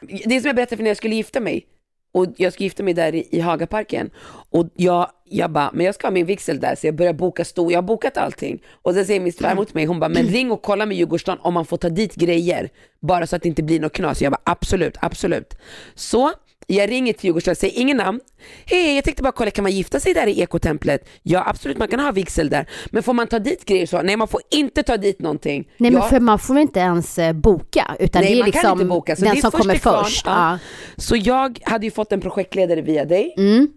[0.00, 1.66] Det som jag berättade för när jag skulle gifta mig,
[2.12, 4.10] och jag ska gifta mig där i, i Hagaparken,
[4.50, 7.44] och jag, jag bara, men jag ska ha min vigsel där, så jag börjar boka
[7.44, 8.62] stor, jag har bokat allting.
[8.82, 11.40] Och sen säger min svärmor till mig, hon bara, men ring och kolla med Djurgårdsstaden
[11.42, 12.68] om man får ta dit grejer,
[13.00, 14.22] bara så att det inte blir något knas.
[14.22, 15.54] Jag bara, absolut, absolut.
[15.94, 16.32] Så
[16.76, 18.20] jag ringer till Djurgårdsstaden, säger ingen namn.
[18.66, 21.08] Hej, jag tänkte bara kolla, kan man gifta sig där i ekotemplet?
[21.22, 22.68] Ja, absolut, man kan ha vigsel där.
[22.90, 24.02] Men får man ta dit grejer så?
[24.02, 25.68] Nej, man får inte ta dit någonting.
[25.76, 28.52] Nej men Jag- för man får inte ens eh, boka, utan Nej, det är man
[28.52, 30.26] kan liksom inte boka, så det den är som kommer kvarn, först.
[30.26, 30.50] ja.
[30.52, 30.58] Ja.
[30.96, 33.68] Så jag hade ju fått en projektledare via dig, Mm.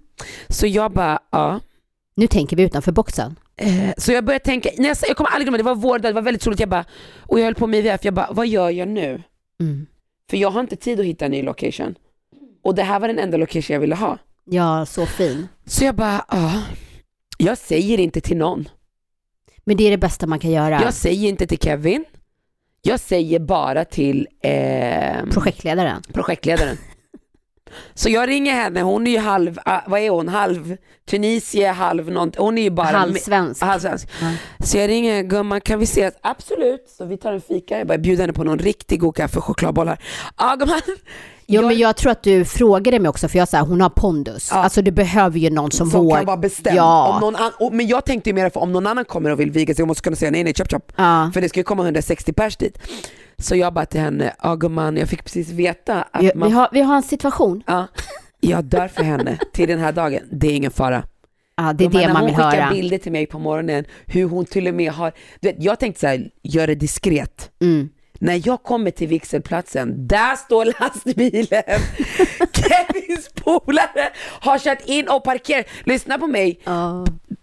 [0.50, 1.60] så jag bara, ja.
[2.16, 3.36] Nu tänker vi utanför boxen.
[3.58, 6.12] Eh, Så jag började tänka, när jag, jag kommer aldrig glömma, det var vår dag,
[6.12, 6.86] det var väldigt soligt, jag bara,
[7.28, 9.24] och jag höll på med IVF, jag bara, vad gör jag nu?
[9.60, 9.86] Mm.
[10.30, 11.96] För jag har inte tid att hitta en ny location.
[12.64, 14.18] Och det här var den enda location jag ville ha.
[14.46, 15.48] Ja, så fin.
[15.66, 16.62] Så jag bara, ja,
[17.38, 18.70] jag säger inte till någon.
[19.66, 20.82] Men det är det bästa man kan göra.
[20.82, 22.06] Jag säger inte till Kevin,
[22.82, 26.02] jag säger bara till eh, Projektledaren.
[26.14, 26.78] projektledaren.
[27.94, 30.78] Så jag ringer henne, hon är ju halv, ah, vad är hon, halv
[31.10, 33.62] Tunisien, halv någonting, hon är ju bara Halvsvensk.
[33.62, 34.08] halvsvensk.
[34.22, 34.32] Ja.
[34.66, 36.14] Så jag ringer, gumman kan vi ses?
[36.22, 39.38] Absolut, så vi tar en fika, jag bara bjuder henne på någon riktigt god kaffe
[39.38, 40.00] och chokladbollar.
[40.38, 40.82] Ja gumman.
[41.46, 43.90] Jo, Jag- men jag tror att du frågade mig också, för jag sa hon har
[43.90, 44.50] pondus.
[44.52, 44.58] Ja.
[44.58, 46.18] Alltså du behöver ju någon som, som vågar.
[46.18, 46.78] kan vara bestämd.
[46.78, 47.14] Ja.
[47.14, 49.40] Om någon an- och, men jag tänkte ju mer för om någon annan kommer och
[49.40, 50.92] vill viga sig, jag måste kunna säga nej nej chop chop.
[50.96, 51.32] Ja.
[51.34, 52.78] För det ska ju komma 160 pers dit.
[53.44, 56.56] Så jag bara till henne, ja gumman jag fick precis veta att Vi, man vi,
[56.56, 57.64] har, vi har en situation.
[57.68, 57.88] Ja,
[58.40, 60.20] jag dör för henne till den här dagen.
[60.32, 61.04] Det är ingen fara.
[61.56, 62.74] Ja, det är det man vill hon skickar höra.
[62.74, 66.00] bilder till mig på morgonen, hur hon till och med har, du vet, jag tänkte
[66.00, 67.52] så här, gör det diskret.
[67.62, 67.90] Mm.
[68.24, 71.64] När jag kommer till vigselplatsen, där står lastbilen.
[72.54, 74.10] Kevins polare
[74.40, 75.66] har kört in och parkerat.
[75.86, 76.60] Lyssna på mig.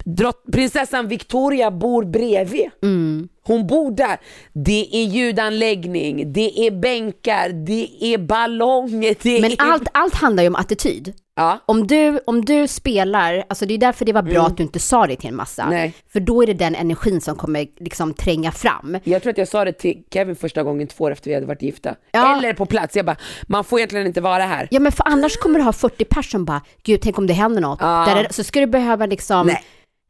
[0.05, 2.71] Drott, prinsessan Victoria bor bredvid.
[2.83, 3.29] Mm.
[3.43, 4.21] Hon bor där.
[4.53, 9.57] Det är ljudanläggning, det är bänkar, det är ballonger, det Men är...
[9.59, 11.15] allt, allt handlar ju om attityd.
[11.41, 11.59] Ja.
[11.67, 14.79] Om du, om du spelar, alltså det är därför det var bra att du inte
[14.79, 15.63] sa det till en massa.
[15.63, 15.75] Mm.
[15.75, 15.93] Nej.
[16.13, 18.99] För då är det den energin som kommer liksom tränga fram.
[19.05, 21.47] Jag tror att jag sa det till Kevin första gången två år efter vi hade
[21.47, 21.95] varit gifta.
[22.13, 22.39] Ja.
[22.39, 22.97] Eller på plats.
[22.97, 23.17] Jag bara,
[23.47, 24.69] man får egentligen inte vara här.
[24.71, 27.33] Ja men för annars kommer du ha 40 personer som bara, gud tänk om det
[27.35, 27.79] händer något.
[27.83, 28.05] Ja.
[28.09, 29.65] Där, är- så ska du behöva liksom, Nej.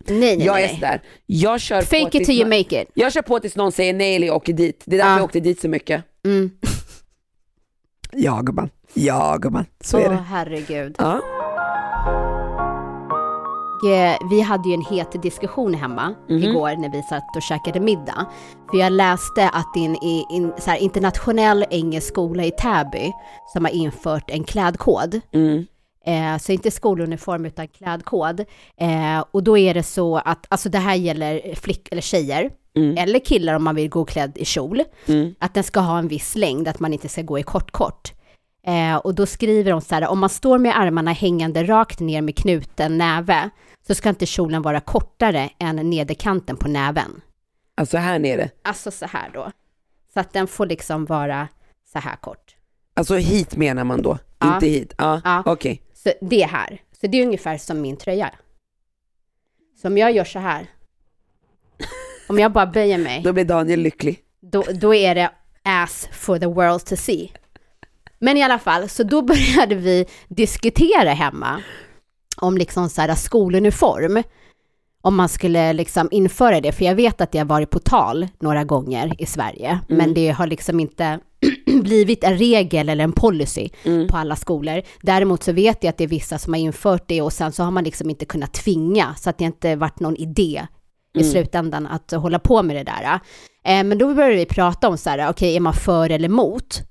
[0.08, 0.46] nej nej nej.
[0.46, 1.02] jag är sådär.
[1.26, 2.88] Jag kör på Fake it tills till you make it.
[2.94, 4.82] Jag kör på tills någon säger nej eller jag åker dit.
[4.86, 5.16] Det är därför Ja.
[5.16, 6.04] jag åkte dit så mycket.
[6.24, 6.50] Mm.
[8.12, 9.66] Ja gumman, ja gumman.
[9.80, 10.16] Så är Åh det.
[10.28, 10.94] herregud.
[10.98, 11.20] Ja.
[13.86, 16.42] Eh, Vi hade ju en het diskussion hemma Mhm.
[16.42, 18.26] igår när vi satt och käkade middag.
[18.70, 22.50] För jag läste att det är en i- in, så här, internationell engelsk skola i
[22.50, 23.12] Täby
[23.52, 25.20] som har infört en klädkod.
[25.32, 25.66] Mm.
[26.06, 28.40] Eh, så inte skoluniform utan klädkod.
[28.80, 32.96] Eh, och då är det så att, alltså det här gäller flick eller tjejer, Mm.
[32.98, 34.82] eller killar om man vill gå klädd i kjol.
[35.06, 35.34] Mm.
[35.38, 38.12] Att den ska ha en viss längd, att man inte ska gå i kort kort.
[38.66, 42.22] Eh, och då skriver de så här, om man står med armarna hängande rakt ner
[42.22, 43.50] med knuten näve,
[43.86, 47.20] så ska inte kjolen vara kortare än nederkanten på näven.
[47.74, 48.50] Alltså här nere.
[48.64, 49.50] Alltså så här då.
[50.14, 51.48] Så att den får liksom vara
[51.92, 52.56] så här kort.
[52.94, 54.54] Alltså hit menar man då, Ja.
[54.54, 54.94] inte hit.
[54.98, 55.42] Ja, Ja.
[55.46, 55.82] okej.
[55.94, 56.82] Så det här.
[57.00, 58.30] Så det är ungefär som min tröja.
[59.82, 60.66] Så om jag gör så här.
[62.28, 64.20] om jag bara böjer mig, Då blir Daniel lycklig.
[64.40, 65.30] då, då är det
[65.62, 67.32] ass for the world to see.
[68.20, 71.62] Men i alla fall, så då började vi diskutera hemma
[72.36, 74.22] om liksom så här skoluniform.
[75.02, 78.28] Om man skulle liksom införa det, för jag vet att det har varit på tal
[78.40, 81.18] några gånger i Sverige, men det har liksom inte
[81.82, 83.68] blivit en regel eller en policy
[84.08, 84.82] på alla skolor.
[85.02, 87.62] Däremot så vet jag att det är vissa som har infört det och sen så
[87.62, 90.66] har man liksom inte kunnat tvinga, så att det inte varit någon idé
[91.14, 93.20] i slutändan att hålla på med det där.
[93.64, 96.82] Eh, men då började vi prata om så här, okej, är man för eller emot?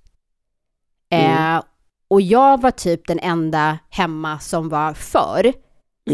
[1.11, 1.61] Eh,
[2.07, 5.53] och jag var typ den enda hemma som var för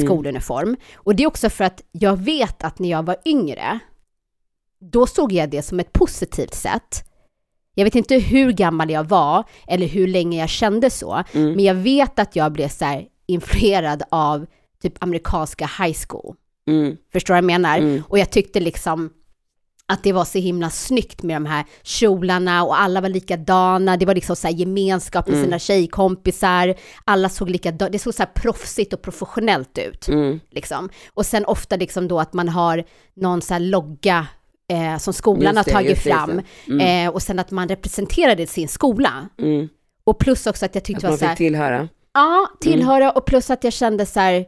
[0.04, 0.78] skoluniform.
[0.96, 3.80] Och det är också för att jag vet att när jag var yngre,
[4.80, 7.04] då såg jag det som ett positivt sätt.
[7.76, 11.24] Jag vet inte hur gammal jag var eller hur länge jag kände så,
[11.56, 14.46] men jag vet att jag blev så här influerad av
[14.82, 16.36] typ amerikanska high school.
[16.68, 16.98] Mm.
[17.14, 18.04] Förstår du vad jag menar?
[18.10, 19.10] Och jag tyckte liksom
[19.88, 23.98] att det var så himla snyggt med de här kjolarna och alla var likadana.
[23.98, 26.76] Det var liksom så här gemenskap med sina tjejkompisar.
[27.06, 30.08] Alla såg likadana, det såg så här proffsigt och professionellt ut.
[30.08, 30.40] Mm.
[30.52, 30.90] Liksom.
[31.14, 32.84] Och sen ofta liksom då att man har
[33.16, 34.28] någon så här logga
[34.70, 36.42] eh, som skolan det, har tagit det, fram.
[36.66, 37.04] det.
[37.04, 39.30] Eh, och sen att man representerade sin skola.
[39.38, 39.70] Mm.
[40.04, 41.90] Och plus också att jag Att tyckte var man så här, tillhöra.
[42.14, 44.46] Ja, tillhöra och plus att jag kände så här,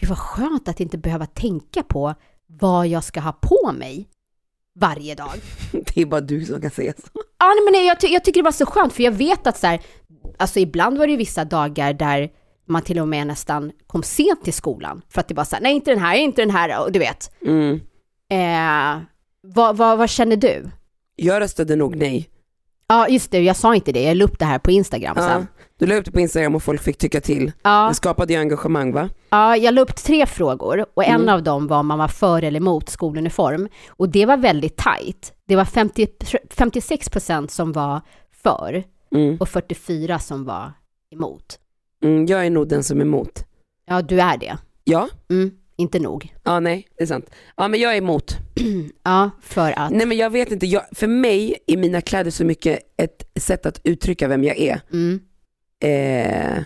[0.00, 2.14] gud vad skönt att inte behöva tänka på
[2.46, 4.08] vad jag ska ha på mig
[4.80, 5.32] varje dag.
[5.72, 7.08] Det är bara du som kan säga så.
[7.38, 9.56] Ja, nej, men jag, ty- jag tycker det var så skönt för jag vet att
[9.58, 9.80] så här,
[10.38, 12.30] alltså ibland var det vissa dagar där
[12.68, 15.62] man till och med nästan kom sent till skolan för att det var så här,
[15.62, 17.30] nej inte den här, inte den här och du vet.
[17.46, 17.80] Mm.
[18.30, 19.02] Eh,
[19.42, 20.70] vad, vad, vad känner du?
[21.16, 22.28] Jag röstade nog nej.
[22.88, 25.22] Ja, just det, jag sa inte det, jag la upp det här på Instagram Ja.
[25.28, 25.46] sen.
[25.78, 27.52] Du la upp det på Instagram och folk fick tycka till.
[27.62, 27.88] Ja.
[27.88, 29.08] Det skapade ju engagemang va?
[29.30, 31.28] Ja, jag la upp tre frågor och en Mm.
[31.34, 33.68] av dem var om man var för eller emot skoluniform.
[33.88, 35.32] Och det var väldigt tajt.
[35.48, 36.06] Det var 50,
[36.50, 38.00] 56 procent som var
[38.42, 38.84] för
[39.14, 39.36] Mm.
[39.40, 40.72] och 44 som var
[41.14, 41.58] emot.
[42.04, 43.44] Mm, jag är nog den som är emot.
[43.86, 44.56] Ja, du är det.
[44.84, 46.34] Ja, Mm, inte nog.
[46.44, 47.30] ja nej, det är sant.
[47.56, 48.36] Ja men jag är emot.
[49.02, 49.90] Ja, för att...
[49.92, 53.66] Nej men jag vet inte, jag, för mig är mina kläder så mycket ett sätt
[53.66, 54.80] att uttrycka vem jag är.
[54.92, 55.20] Mm,
[55.84, 56.62] Eh,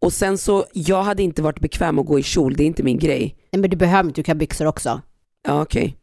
[0.00, 2.82] och sen så, jag hade inte varit bekväm att gå i kjol, det är inte
[2.82, 3.36] min grej.
[3.52, 5.00] nej, men du behöver inte, du kan ha byxor också.
[5.46, 5.96] Ja okej.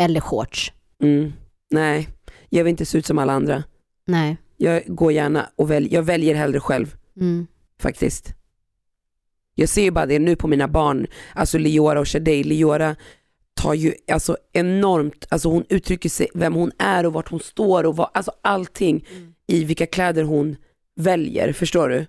[0.00, 0.72] Eller shorts.
[1.02, 1.32] Mm.
[1.70, 2.08] Nej,
[2.48, 3.64] jag vill inte se ut som alla andra.
[4.06, 4.36] Nej.
[4.56, 7.46] Jag går gärna och väl, jag väljer hellre själv Mm.
[7.80, 8.34] faktiskt.
[9.58, 12.44] Jag ser ju bara det nu på mina barn, alltså Liora och Shadej.
[12.44, 12.96] Liora
[13.54, 17.84] tar ju alltså enormt, alltså hon uttrycker sig, vem hon är och vart hon står
[17.86, 19.06] och vad, alltså allting
[19.46, 20.56] i vilka kläder hon
[20.96, 22.06] väljer, förstår du?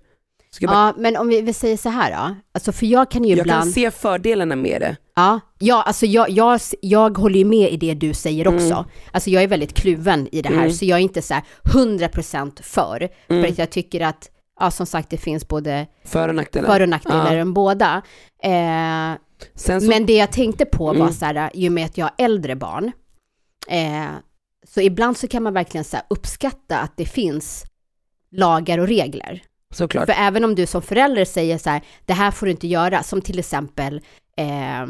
[0.60, 2.36] Jag, bara, Ja, men om vi, vi säger så här då.
[2.52, 3.62] Alltså för jag kan ju jag ibland...
[3.62, 4.96] kan se fördelarna med det.
[5.16, 8.84] Ja, ja alltså jag, jag, jag håller ju med i det du säger också.
[9.12, 10.72] Alltså jag är väldigt kluven i det här, Mm.
[10.72, 13.08] så jag är inte så här 100% för.
[13.28, 13.42] Mm.
[13.42, 14.30] För att jag tycker att,
[14.60, 16.68] ja som sagt det finns både För och nackdelar.
[16.68, 17.40] för och nackdelar Ja.
[17.40, 18.02] än båda.
[18.42, 19.12] Eh,
[19.54, 21.12] så, men det jag tänkte på var Mm.
[21.12, 22.92] så här, och med att jag har äldre barn,
[23.68, 24.06] eh,
[24.68, 27.64] så ibland så kan man verkligen så här uppskatta att det finns
[28.30, 29.42] lagar och regler.
[29.74, 30.06] såklart.
[30.06, 33.02] För även om du som förälder säger så här, det här får du inte göra,
[33.02, 34.00] som till exempel
[34.36, 34.86] eh,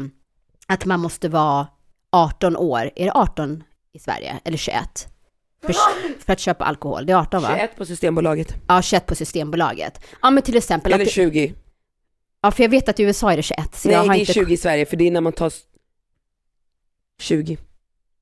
[0.67, 1.67] att man måste vara
[2.11, 3.63] 18 år, är det 18
[3.93, 4.39] i Sverige?
[4.43, 5.07] Eller 21?
[5.65, 5.73] För,
[6.25, 7.55] för att köpa alkohol, det är 18 va?
[7.57, 8.55] 21 på Systembolaget.
[8.67, 9.99] Ja, 21 på Systembolaget.
[10.21, 11.53] Ja men till exempel, Eller att, 20.
[12.41, 13.75] ja för jag vet att i USA är det 21.
[13.75, 15.33] Så jag Nej har det är inte, 20 i Sverige för det är när man
[15.33, 15.61] tar s-
[17.21, 17.57] 20.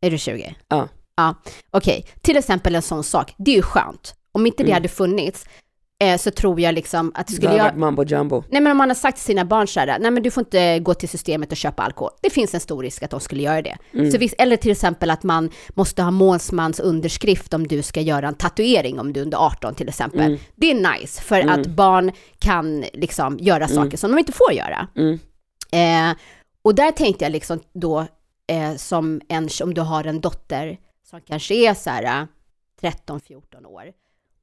[0.02, 0.56] Är det 20?
[0.68, 0.88] Ja.
[1.16, 1.36] Ja,
[1.72, 2.06] okej.
[2.22, 4.16] Till exempel en sån sak, det är ju skönt.
[4.32, 4.74] Om inte det Mm.
[4.74, 5.46] hade funnits
[6.00, 7.78] eh, så tror jag liksom att Det skulle jag...
[7.78, 8.44] mambo jumbo.
[8.50, 10.42] Nej men om man har sagt till sina barn så här, nej men du får
[10.42, 12.12] inte gå till systemet och köpa alkohol.
[12.22, 13.78] Det finns en stor risk att de skulle göra det.
[13.94, 14.12] Mm.
[14.12, 18.28] Så visst, eller till exempel att man måste ha målsmans underskrift om du ska göra
[18.28, 20.22] en tatuering om du är under 18 till exempel.
[20.22, 20.40] Mm.
[20.56, 24.88] Det är nice för att barn kan liksom göra saker som de inte får göra.
[24.96, 25.20] Mm.
[25.72, 26.18] Eh,
[26.62, 28.00] och där tänkte jag liksom då
[28.48, 30.78] eh, som en, om du har en dotter
[31.10, 32.28] som kanske är så här
[32.82, 33.84] 13-14 år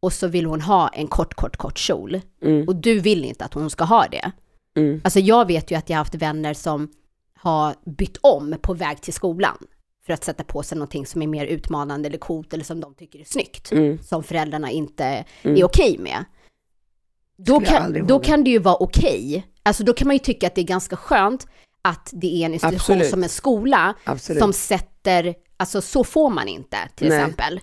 [0.01, 2.69] och så vill hon ha en kort, kort, kort kjol Mm.
[2.69, 4.31] och du vill inte att hon ska ha det.
[4.77, 5.01] Mm.
[5.05, 6.89] Alltså jag vet ju att jag har haft vänner som
[7.39, 9.57] har bytt om på väg till skolan
[10.07, 12.95] för att sätta på sig någonting som är mer utmanande eller coolt eller som de
[12.95, 13.99] tycker är snyggt, Mm.
[14.03, 15.57] som föräldrarna inte Mm.
[15.57, 16.25] är okej med.
[17.39, 19.47] Då kan, då kan det ju vara okej.
[19.63, 21.47] Alltså då kan man ju tycka att det är ganska skönt
[21.83, 23.11] att det är en institution Absolut.
[23.11, 24.43] som en skola Absolut.
[24.43, 27.19] som sätter, alltså så får man inte till Nej.
[27.19, 27.61] exempel.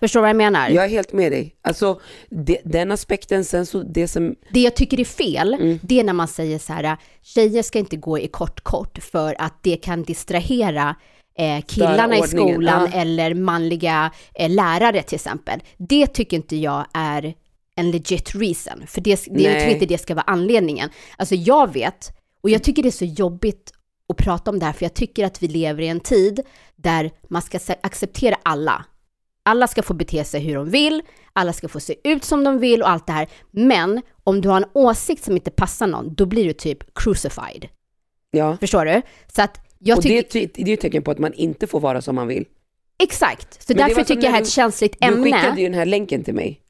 [0.00, 0.68] Förstår du vad jag menar?
[0.68, 1.56] Jag är helt med dig.
[1.62, 5.78] Alltså det, den aspekten, sen så det som, Det jag tycker är fel, Mm.
[5.82, 9.36] det är när man säger så här, tjejer ska inte gå i kort kort för
[9.38, 10.96] att det kan distrahera
[11.38, 13.00] eh, killarna i skolan ja.
[13.00, 15.60] eller manliga eh, lärare till exempel.
[15.76, 17.34] Det tycker inte jag är
[17.76, 20.90] en legit reason, för det, det, jag tror inte det ska vara anledningen.
[21.16, 23.72] Alltså jag vet, och jag tycker det är så jobbigt
[24.08, 26.40] att prata om det här, för jag tycker att vi lever i en tid
[26.76, 28.84] där man ska acceptera alla.
[29.48, 32.58] Alla ska få bete sig hur de vill, alla ska få se ut som de
[32.58, 33.28] vill och allt det här.
[33.50, 37.68] Men om du har en åsikt som inte passar någon, då blir du typ crucified.
[38.30, 38.56] Ja.
[38.60, 39.02] Förstår du?
[39.34, 41.80] Så att jag Och det, är det är ett tecken på att man inte får
[41.80, 42.44] vara som man vill.
[43.02, 43.62] Exakt!
[43.62, 45.22] Så Men därför tycker jag det här är ett känsligt Du ämne.
[45.24, 46.60] skickade ju den här länken till mig.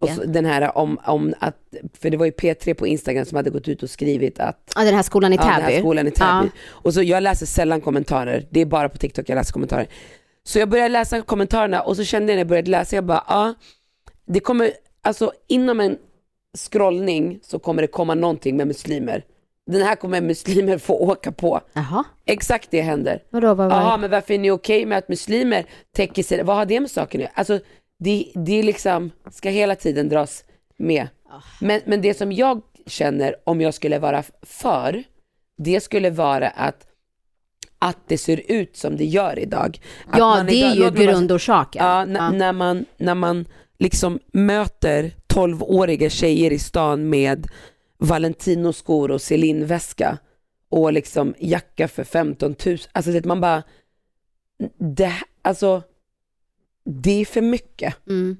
[0.00, 1.56] Och så, den här om, om att,
[2.00, 4.84] för det var ju P3 på Instagram som hade gått ut och skrivit att Ja,
[4.84, 5.72] den här skolan i Ja, den Täby.
[5.72, 6.26] här skolan i Täby.
[6.28, 6.44] Ja.
[6.68, 9.86] Och så jag läser sällan kommentarer, det är bara på TikTok jag läser kommentarer.
[10.46, 13.24] Så jag började läsa kommentarerna och så kände jag när jag började läsa, jag bara,
[13.28, 13.54] ja,
[14.26, 14.72] det kommer,
[15.02, 15.98] alltså inom en
[16.58, 19.24] scrollning så kommer det komma någonting med muslimer.
[19.66, 21.60] Den här kommer muslimer få åka på.
[21.72, 23.22] Jaha, Exakt det händer.
[23.30, 23.98] vadå, vad var det?
[23.98, 25.66] men varför är ni okej med att muslimer
[25.96, 26.42] täcker sig?
[26.42, 27.30] Vad har det med saken göra?
[27.34, 27.60] Alltså,
[27.98, 30.44] det, det liksom, ska hela tiden dras
[30.76, 31.08] med.
[31.30, 31.40] Ah.
[31.60, 35.02] Men, men det som jag känner om jag skulle vara för,
[35.58, 36.86] det skulle vara att,
[37.78, 39.80] att det ser ut som det gör idag.
[40.06, 41.84] Att Ja, det är idag- ju mig bara- grundorsaken.
[41.86, 42.30] Ja, Ja.
[42.30, 43.44] När, man, när man
[43.78, 47.46] liksom möter 12-åriga tjejer i stan med
[47.98, 50.18] Valentino-skor och Celine-väska
[50.68, 52.78] och liksom jacka för 15 000.
[52.92, 53.62] Alltså det, man bara,
[54.78, 55.12] det,
[55.42, 55.82] alltså,
[56.84, 57.94] det är för mycket.
[58.08, 58.36] Mm.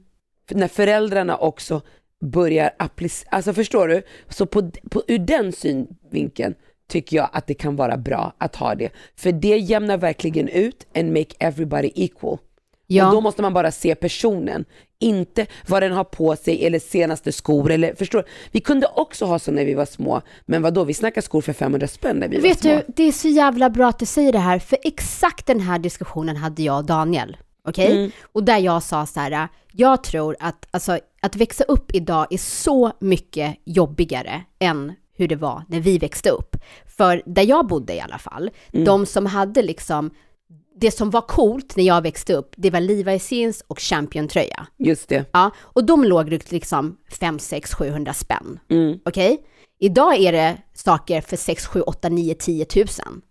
[0.49, 1.81] För när föräldrarna också
[2.21, 4.03] börjar applicera, alltså förstår du?
[4.29, 6.55] Så på, på, ur den synvinkeln
[6.89, 8.91] tycker jag att det kan vara bra att ha det.
[9.17, 12.39] För det jämnar verkligen ut and make everybody equal.
[12.87, 13.07] Ja.
[13.07, 14.65] Och då måste man bara se personen,
[14.99, 18.25] inte vad den har på sig eller senaste skor eller förstår?
[18.51, 20.85] Vi kunde också ha så när vi var små, men vad då?
[20.85, 22.83] vi snackar skor för 500 spänn när vi Vet var små.
[22.87, 25.79] du, det är så jävla bra att du säger det här, för exakt den här
[25.79, 27.37] diskussionen hade jag och Daniel.
[27.69, 27.93] Okej?
[27.93, 28.11] Mm.
[28.33, 32.39] Och där jag sa så här, jag tror att, alltså, att växa upp idag är
[32.39, 36.57] så mycket jobbigare än hur det var när vi växte upp.
[36.97, 38.85] För där jag bodde i alla fall, Mm.
[38.85, 40.11] de som hade liksom,
[40.81, 44.67] det som var coolt när jag växte upp, det var Levi's jeans och Champion-tröja.
[44.79, 45.25] Just det.
[45.33, 48.59] Ja, och de låg runt liksom 5, 6, 700 spänn.
[48.71, 48.99] Mm.
[49.05, 49.39] Okej?
[49.81, 53.23] Idag är det saker för 6, 7, 8, 9, 10 tusen.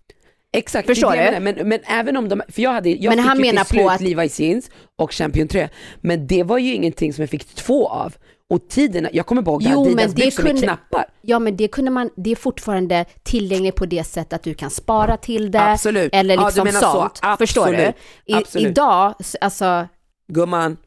[0.53, 1.43] Exakt, Förstår det är det du?
[1.43, 3.69] Men, men även om de, för jag hade, jag Men fick han ju menar till
[3.75, 5.69] slut att- Levi's jeans och Champion-tröja,
[6.01, 8.15] men det var ju ingenting som jag fick två av.
[8.49, 11.05] Och tiden, jag kommer ihåg Jo, men det Adidas-byxor med knappar.
[11.21, 14.69] Ja, men det kunde man, det är fortfarande tillgängligt på det sättet att du kan
[14.69, 15.61] spara till det.
[15.61, 16.15] Absolut.
[16.15, 16.79] Eller Ja, liksom så.
[16.79, 17.19] sånt.
[17.37, 17.93] Förstår du?
[18.25, 18.67] I, Absolut.
[18.67, 19.87] idag, alltså,
[20.27, 20.77] Gumman,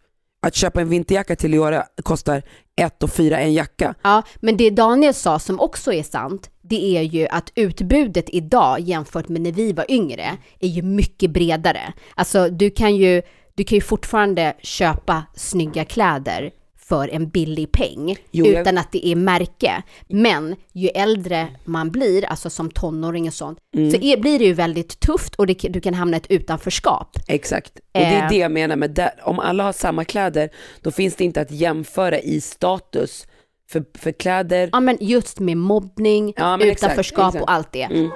[0.42, 2.42] att köpa en vinterjacka till år kostar
[2.76, 3.94] ett och fyra en jacka.
[4.02, 8.80] ja, men det Daniel sa som också är sant, det är ju att utbudet idag
[8.80, 11.92] jämfört med när vi var yngre är ju mycket bredare.
[12.14, 13.22] Alltså du kan ju,
[13.54, 16.50] du kan ju fortfarande köpa snygga kläder
[16.89, 19.82] för en billig peng Jo, jag- utan att det är märke.
[20.09, 23.91] Men ju äldre man blir, alltså som tonåring och sånt, Mm.
[23.91, 27.09] så är, blir det ju väldigt tufft och det, du kan hamna i ett utanförskap.
[27.28, 27.72] Exakt.
[27.76, 28.28] Och det är Eh.
[28.28, 30.49] det jag menar med där, om alla har samma kläder,
[30.82, 33.26] då finns det inte att jämföra i status.
[33.70, 37.43] För, för kläder, Ja men just med mobbning, Ja, men exakt, utanförskap exakt.
[37.43, 37.82] och allt det.
[37.82, 38.11] Mm.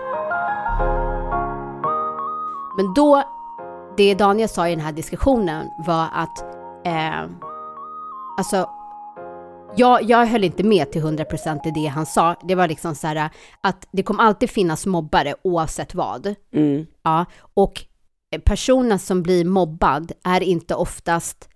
[2.77, 3.23] Men då,
[3.97, 6.43] det Daniel sa i den här diskussionen var att,
[6.87, 7.31] eh,
[8.39, 8.69] alltså,
[9.77, 12.37] jag, jag höll inte med till 100% i det han sa.
[12.49, 13.31] Det var liksom så här
[13.61, 16.35] att det kommer alltid finnas mobbare oavsett vad.
[16.55, 17.25] mm, Ja,
[17.55, 17.83] och
[18.45, 21.49] personen som blir mobbad är inte oftast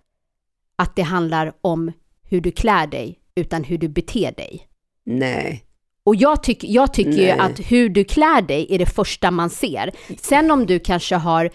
[0.77, 4.68] att det handlar om hur du klär dig, utan hur du beter dig.
[5.05, 5.62] nej.
[6.05, 7.39] Och jag, tyck, jag tycker ju Nej.
[7.39, 9.91] att hur du klär dig är det första man ser.
[10.20, 11.51] Sen om du kanske har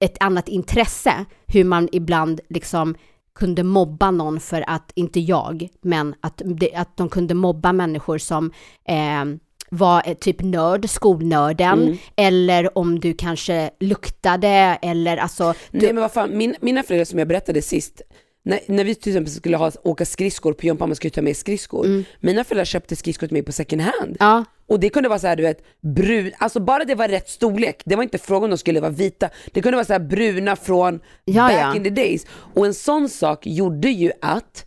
[0.00, 2.94] ett annat intresse, hur man ibland liksom
[3.38, 6.42] kunde mobba någon för att, inte jag, men att,
[6.74, 8.52] att de kunde mobba människor som
[8.88, 9.24] eh,
[9.70, 11.96] var eh, typ nörd, skolnörden, Mm.
[12.16, 15.54] eller om du kanske luktade, eller alltså...
[15.70, 18.02] Du, Nej men vad fan, min, mina föräldrar som jag berättade sist,
[18.44, 21.36] när, när vi till exempel skulle ha, åka skridskor på gympa, man skulle ta med
[21.36, 21.86] skridskor.
[21.86, 22.04] Mm.
[22.20, 24.16] Mina föräldrar köpte skridskor till mig på second hand.
[24.20, 27.28] ja, Och det kunde vara så här, du vet, brun, alltså bara det var rätt
[27.28, 30.00] storlek, det var inte frågan om de skulle vara vita, det kunde vara så här
[30.00, 31.76] bruna från Ja, back ja.
[31.76, 32.26] in the days.
[32.54, 34.64] Och en sån sak gjorde ju att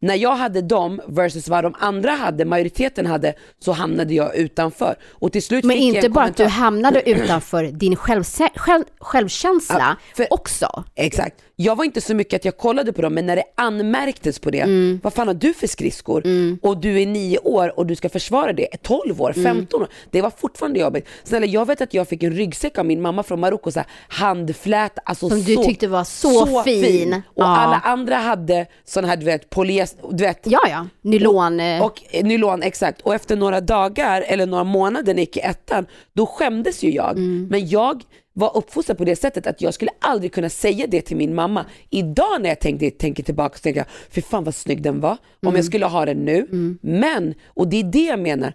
[0.00, 4.94] när jag hade dem versus vad de andra hade, majoriteten hade, så hamnade jag utanför.
[5.10, 8.24] Och till slut men inte bara att du hamnade utanför din själv,
[8.56, 10.84] själv, självkänsla Ja, för- också.
[10.94, 11.36] Exakt.
[11.56, 14.50] Jag var inte så mycket att jag kollade på dem men när det anmärktes på
[14.50, 15.00] det, Mm.
[15.02, 16.22] vad fan har du för skridskor?
[16.62, 19.44] Och du är nio år och du ska försvara det, 12 år, Mm.
[19.56, 19.88] 15 år.
[20.10, 21.06] Det var fortfarande jobbigt.
[21.24, 24.98] Snälla jag vet att jag fick en ryggsäck av min mamma från Marocko, så handflät,
[25.04, 27.14] alltså Som du så, tyckte var så fin.
[27.14, 27.56] Och Ja.
[27.56, 30.86] alla andra hade sån här du vet, polyester, du vet, Ja, ja.
[31.02, 31.60] Nylon.
[31.60, 33.00] eh, och eh, nylon, exakt.
[33.00, 36.90] Och efter några dagar eller några månader när jag gick i ettan, då skämdes ju
[36.90, 37.10] jag.
[37.10, 37.46] Mm.
[37.50, 38.02] Men jag
[38.36, 41.66] var uppfostrad på det sättet att jag skulle aldrig kunna säga det till min mamma.
[41.90, 45.10] Idag när jag tänkte, tänker tillbaka så tänker jag, fy fan vad snygg den var.
[45.12, 45.56] Om Mm.
[45.56, 46.46] jag skulle ha den nu.
[46.82, 48.52] Men, och det är det jag menar,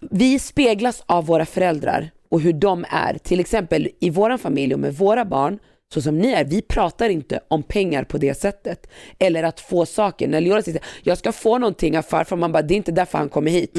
[0.00, 3.18] vi speglas av våra föräldrar och hur de är.
[3.18, 5.58] Till exempel i vår familj och med våra barn,
[5.94, 8.86] så som ni är, vi pratar inte om pengar på det sättet.
[9.18, 10.28] Eller att få saker.
[10.28, 13.18] När Leora säger jag ska få någonting av farfar, man bara det är inte därför
[13.18, 13.72] han kommer hit.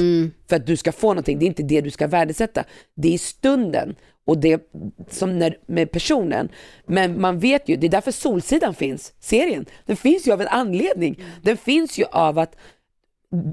[0.49, 2.63] För att du ska få någonting, det är inte det du ska värdesätta.
[2.95, 3.95] Det är stunden
[4.30, 4.71] och det
[5.09, 6.49] som när, med personen.
[6.86, 9.65] Men man vet ju, det är därför Solsidan finns, serien.
[9.86, 11.23] Den finns ju av en anledning.
[11.41, 12.55] Den finns ju av att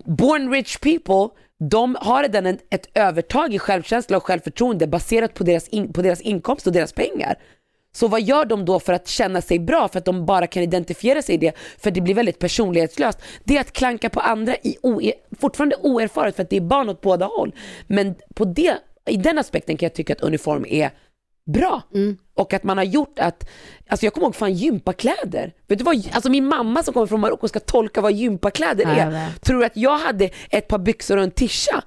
[0.05, 1.29] born rich people,
[1.71, 6.03] de har redan en, ett övertag i självkänsla och självförtroende baserat på deras, in, på
[6.03, 7.39] deras inkomst och deras pengar.
[7.93, 10.63] Så vad gör de då för att känna sig bra, för att de bara kan
[10.63, 13.19] identifiera sig i det, för det blir väldigt personlighetslöst.
[13.45, 15.01] Det är att klanka på andra, i o,
[15.39, 17.55] fortfarande oerfaret för att det är barn åt båda håll.
[17.87, 18.77] Men på det,
[19.07, 20.91] i den aspekten kan jag tycka att uniform är
[21.47, 21.83] bra.
[22.35, 23.49] Och att man har gjort att,
[23.89, 25.53] alltså jag kommer ihåg fan gympakläder.
[25.69, 29.29] Vet du vad, alltså min mamma som kommer från Marocko ska tolka vad gympakläder är.
[29.41, 31.83] Tror du att jag hade ett par byxor och en tisha?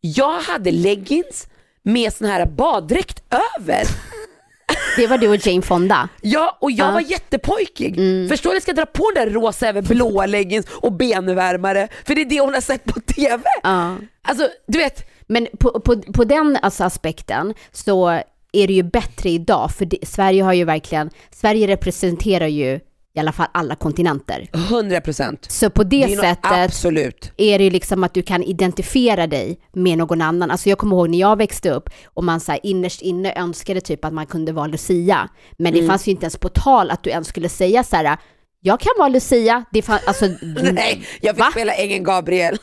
[0.00, 1.46] Jag hade leggings
[1.82, 3.22] med sån här baddräkt
[3.58, 3.82] över.
[4.96, 6.08] Det var du och Jane Fonda.
[6.22, 6.82] Ja, och jag Ja.
[6.84, 6.94] Mm.
[6.94, 7.96] var jättepojkig.
[8.28, 8.56] Förstår du?
[8.56, 12.24] Jag ska dra på den där rosa över blåa leggings och benvärmare, för det är
[12.24, 13.42] det hon har sett på TV.
[13.62, 13.96] Ja.
[14.22, 18.08] Alltså, du vet, Men på, på, på den alltså aspekten så
[18.52, 22.80] är det ju bättre idag, för det, Sverige har ju verkligen, Sverige representerar ju
[23.16, 24.48] i alla fall alla kontinenter.
[24.52, 25.46] 100 procent.
[25.50, 27.32] Så på det, Det är sättet absolut.
[27.36, 30.50] är det ju liksom att du kan identifiera dig med någon annan.
[30.50, 33.80] Alltså jag kommer ihåg när jag växte upp och man så här innerst inne önskade
[33.80, 35.28] typ att man kunde vara Lucia.
[35.58, 38.16] Men det fanns ju inte ens på tal att du ens skulle säga så här,
[38.60, 39.64] jag kan vara Lucia.
[39.72, 40.26] Det fann, alltså,
[40.72, 41.50] Nej, jag fick Va?
[41.50, 42.58] spela ängeln Gabriel.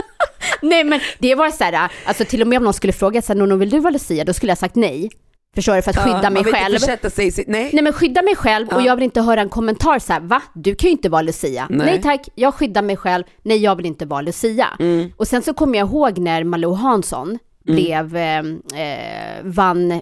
[0.62, 3.32] Nej men det var så här, alltså till och med om någon skulle fråga så
[3.32, 4.24] här, Nono vill du vara Lucia?
[4.24, 5.10] Då skulle jag sagt nej.
[5.54, 5.82] Förstår du?
[5.82, 6.78] För att skydda Ja, mig själv.
[7.10, 7.70] Sig nej.
[7.72, 8.86] Nej men skydda mig själv och Ja.
[8.86, 10.42] jag vill inte höra en kommentar så här, va?
[10.54, 11.66] Du kan ju inte vara Lucia.
[11.70, 12.02] Nej, Nej.
[12.02, 13.24] tack, jag skyddar mig själv.
[13.42, 14.68] Nej jag vill inte vara Lucia.
[14.78, 15.12] Mm.
[15.16, 20.00] Och sen så kommer jag ihåg när Malou Hansson blev, eh, eh, vann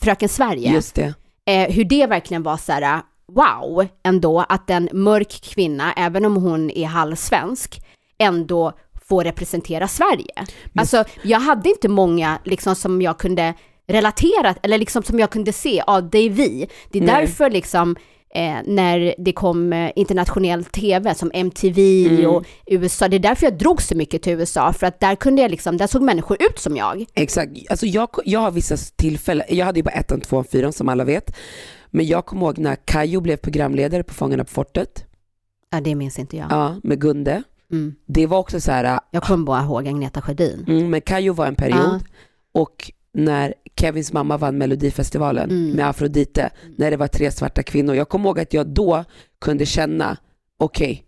[0.00, 0.72] Fröken Sverige.
[0.72, 1.14] Just det.
[1.46, 6.36] Eh, hur det verkligen var så här, wow, ändå att en mörk kvinna, även om
[6.36, 7.80] hon är halvsvensk,
[8.18, 8.72] ändå
[9.08, 10.44] får representera Sverige.
[10.74, 13.54] Alltså, jag hade inte många liksom som jag kunde
[13.86, 16.68] relatera, eller liksom som jag kunde se, ja det är vi.
[16.90, 17.14] Det är Nej.
[17.20, 17.96] därför liksom
[18.36, 22.26] Eh, när det kom eh, internationell tv som MTV Mm.
[22.30, 25.42] och USA, det är därför jag drog så mycket till USA, för att där kunde
[25.42, 27.04] jag liksom, där såg människor ut som jag.
[27.14, 30.88] Exakt, alltså jag, jag har vissa tillfällen, jag hade ju bara ettan, tvåan, fyran som
[30.88, 31.36] alla vet.
[31.90, 35.04] Men jag kommer ihåg när Kajo blev programledare på Fångarna på fortet,
[35.70, 36.46] Ja, det minns inte jag.
[36.50, 37.42] ja, med Gunde.
[37.74, 37.94] Mm.
[38.06, 40.64] Det var också så här, Jag kommer bara ihåg Agneta Sjödin.
[40.68, 41.78] mm, men Kajo var en period.
[41.78, 42.00] Ja.
[42.52, 45.70] Och när Kevins mamma vann Melodifestivalen Mm.
[45.70, 47.94] med Afrodite, när det var tre svarta kvinnor.
[47.94, 49.04] Jag kommer ihåg att jag då
[49.40, 50.16] kunde känna,
[50.58, 51.04] okej,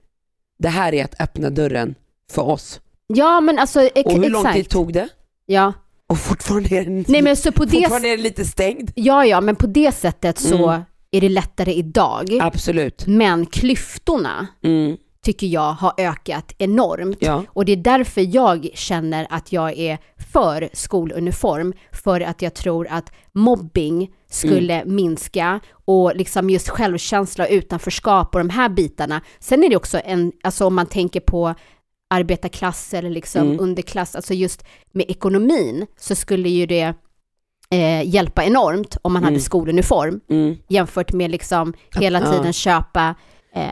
[0.59, 1.95] det här är att öppna dörren
[2.31, 2.81] för oss.
[3.07, 4.57] Ja, men alltså ex- Och hur lång exakt.
[4.57, 5.09] tid tog det?
[5.47, 5.73] Ja.
[6.09, 8.91] Och fortfarande är den, Nej, men så på det, är lite stängd.
[8.95, 10.83] ja, ja, men på det sättet så Mm.
[11.11, 12.39] är det lättare idag.
[12.41, 13.07] Absolut.
[13.07, 14.97] Men klyftorna Mm.
[15.27, 17.19] Tycker jag har ökat enormt.
[17.21, 17.45] Ja.
[17.49, 19.99] Och det är därför jag känner att jag är
[20.33, 24.95] för skoluniform, för att jag tror att mobbing skulle Mm.
[24.97, 29.21] minska och liksom just självkänsla och utanförskap och de här bitarna.
[29.39, 31.55] Sen är det också en, alltså om man tänker på
[32.11, 33.61] arbetarklass eller liksom Mm.
[33.61, 36.95] underklass, alltså just med ekonomin så skulle ju det
[37.71, 39.41] eh, hjälpa enormt om man hade Mm.
[39.41, 40.57] skoluniform Mm.
[40.69, 42.33] jämfört med liksom hela Ja.
[42.33, 43.15] tiden köpa eh,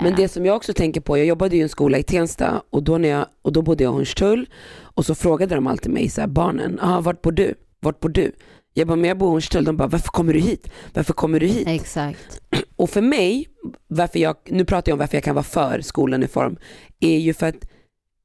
[0.02, 2.62] Men det som jag också tänker på, jag jobbade ju i en skola i Tensta
[2.70, 5.92] och då, när jag, och då bodde jag i Hornstull och så frågade de alltid
[5.92, 7.54] mig, så här, barnen, ah, vart bor du?
[7.80, 8.32] Vart bor du?
[8.74, 9.64] Jag bara, men jag bor i Hornstull.
[9.64, 10.68] De bara, varför kommer du hit?
[10.94, 11.68] Varför kommer du hit?
[11.68, 12.40] Exakt.
[12.76, 13.48] Och för mig,
[13.86, 16.56] varför jag, nu pratar jag om varför jag kan vara för skoluniform,
[17.00, 17.68] är ju för att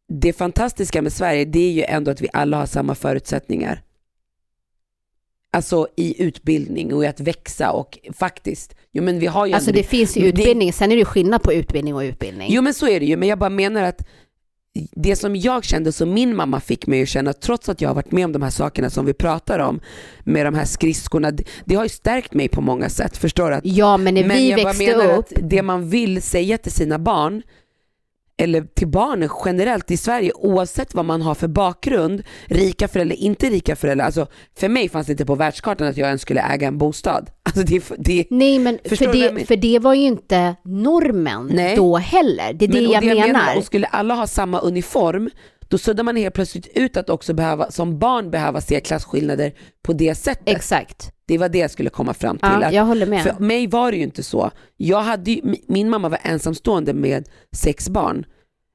[0.10, 3.82] det fantastiska med Sverige, det är ju ändå att vi alla har samma förutsättningar.
[5.52, 9.70] Alltså i utbildning och i att växa och faktiskt, jo men vi har ju Alltså
[9.70, 12.48] ändå det finns ju det- utbildning, sen är det skillnad på utbildning och utbildning.
[12.52, 14.02] Jo men så är det ju, men jag bara menar att
[14.92, 17.96] det som jag kände som min mamma fick mig att känna, trots att jag har
[17.96, 19.80] varit med om de här sakerna som vi pratar om,
[20.24, 23.18] med de här skridskorna, det, det har ju stärkt mig på många sätt.
[23.18, 23.56] Förstår du?
[23.56, 26.22] Att, Ja, men när men vi jag bara växte menar upp, att det man vill
[26.22, 27.42] säga till sina barn,
[28.40, 33.50] eller till barnen generellt i Sverige, oavsett vad man har för bakgrund, rika föräldrar, inte
[33.50, 34.28] rika föräldrar, alltså
[34.60, 37.30] för mig fanns det inte på världskartan att jag ens skulle äga en bostad.
[37.50, 39.46] Alltså det, det, nej men för jag det, menar?
[39.46, 41.76] för det var ju inte normen Nej.
[41.76, 42.54] då heller.
[42.54, 43.58] Det är det Men- och jag menar.
[43.58, 45.30] Och skulle alla ha samma uniform,
[45.68, 49.52] då suddar man helt plötsligt ut att också behöva, som barn behöva se klasskillnader
[49.84, 50.50] på det sättet.
[50.56, 51.12] Exakt.
[51.30, 52.50] Det var det jag skulle komma fram till.
[52.62, 53.24] Ja, att- jag håller med.
[53.24, 54.52] För mig var det ju inte så.
[54.78, 58.26] Jag hade min mamma var ensamstående med sex barn.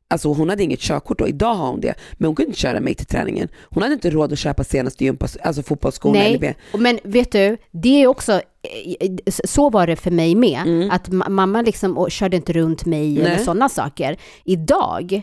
[0.08, 1.94] Alltså hon hade inget körkort då, idag har hon det.
[2.12, 3.48] Men hon kunde inte köra mig till träningen.
[3.70, 6.18] Hon hade inte råd att köpa senaste gympa, alltså fotbollsskorna.
[6.18, 6.78] Eller Nej, det.
[6.78, 9.10] men vet du, det är också, eh,
[9.44, 10.88] så var det för mig med.
[10.92, 13.36] Att ma- mamma liksom och körde inte runt mig eller Mm.
[13.36, 13.44] Nej.
[13.44, 14.16] sådana saker.
[14.44, 15.22] Idag,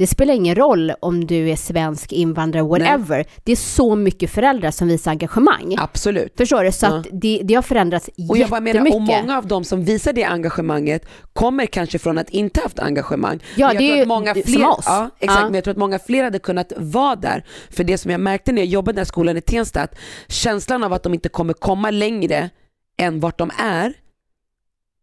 [0.00, 3.24] det spelar ingen roll om du är svensk, invandrare, whatever.
[3.44, 5.76] Det är så mycket föräldrar som visar engagemang.
[5.78, 6.32] Absolut.
[6.36, 6.72] Förstår du?
[6.72, 6.98] Så Ja.
[6.98, 10.12] att det, det har förändrats Och jag bara menar, och många av dem som visar
[10.12, 13.40] det engagemanget kommer kanske från att inte haft engagemang.
[13.56, 14.84] Ja, Men jag det är tror ju att många som fler, oss.
[14.86, 15.44] Ja, exakt, Ja.
[15.46, 17.44] men jag tror att många fler hade kunnat vara där.
[17.70, 19.94] För det som jag märkte när jag jobbade i den här skolan i Tensta, att
[20.28, 22.50] känslan av att de inte kommer komma längre
[22.98, 23.92] än vart de är,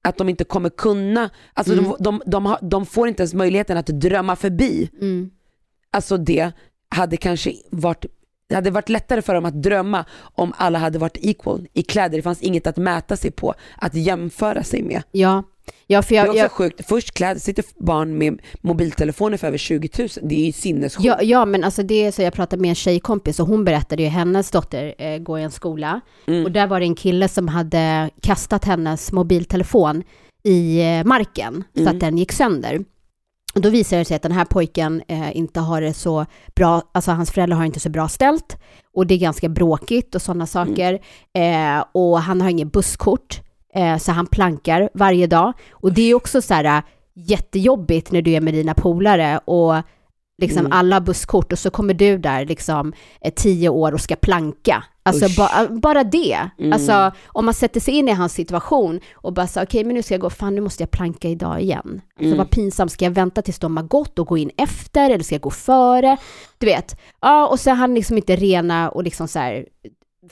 [0.01, 1.85] att de inte kommer kunna, alltså Mm.
[1.85, 4.89] de, de, de, har, de får inte ens möjligheten att drömma förbi.
[5.01, 5.29] Mm.
[5.91, 6.51] Alltså det
[6.89, 8.05] hade kanske varit
[8.49, 12.17] det hade varit lättare för dem att drömma om alla hade varit equal i kläder.
[12.17, 15.03] Det fanns inget att mäta sig på, att jämföra sig med.
[15.11, 15.43] Ja.
[15.87, 16.81] Ja, för Det är jag, också jag, sjukt.
[16.87, 20.09] Först kläder, sitter barn med mobiltelefoner för över 20 000.
[20.21, 21.05] Det är ju sinnessjukt.
[21.05, 24.03] Ja, ja, men alltså det är så jag pratade med en tjejkompis och hon berättade
[24.03, 26.43] ju hennes dotter eh, går i en skola Mm.
[26.45, 30.03] och där var det en kille som hade kastat hennes mobiltelefon
[30.43, 31.93] i eh, marken så Mm.
[31.95, 32.85] att den gick sönder.
[33.55, 36.81] Och då visade det sig att den här pojken eh, inte har det så bra,
[36.91, 38.57] alltså hans föräldrar har inte så bra ställt
[38.93, 40.93] och det är ganska bråkigt och sådana saker.
[41.33, 43.39] Eh, och han har inget busskort
[43.77, 45.53] eh, så han plankar varje dag.
[45.71, 46.83] Och det är också så här äh,
[47.15, 49.75] jättejobbigt när du är med dina polare och
[50.41, 50.71] liksom Mm.
[50.71, 54.83] alla busskort och så kommer du där liksom eh, tio år och ska planka.
[55.03, 56.49] Alltså ba, bara det.
[56.59, 56.73] Mm.
[56.73, 60.03] Alltså om man sätter sig in i hans situation och bara så okej men nu
[60.03, 62.01] ska jag gå, fan nu måste jag planka idag igen.
[62.19, 62.37] Så Mm.
[62.37, 65.35] vad pinsamt, ska jag vänta tills de har gått och gå in efter eller ska
[65.35, 66.17] jag gå före?
[66.57, 66.99] Du vet.
[67.21, 69.65] Ja och så har han liksom inte rena och liksom så här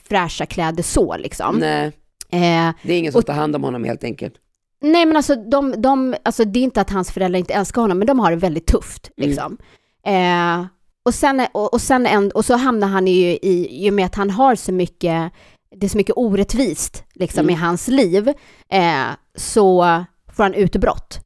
[0.09, 1.55] fräscha kläder så liksom.
[1.57, 1.91] Nej,
[2.35, 4.33] Eh, det är ingen som Och- tar hand om honom helt enkelt.
[4.81, 7.97] Nej men alltså, de, de, alltså det är inte att hans föräldrar inte älskar honom,
[7.97, 9.11] men de har det väldigt tufft.
[9.17, 9.29] Mm.
[9.29, 9.57] Liksom.
[10.05, 10.65] Eh,
[11.05, 14.05] och, sen, och, och, sen en, och så hamnar han ju i, i och med
[14.05, 15.31] att han har så mycket,
[15.75, 17.55] det är så mycket orättvist liksom, Mm.
[17.55, 18.27] i hans liv,
[18.69, 19.05] eh,
[19.35, 20.03] så
[20.35, 21.19] får han utbrott.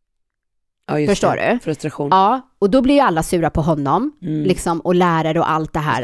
[0.87, 1.51] Ja, Förstår det.
[1.53, 1.59] du?
[1.59, 2.07] Frustration.
[2.11, 4.43] Ja, och då blir ju alla sura på honom, Mm.
[4.43, 6.01] liksom, och lärare och allt det här.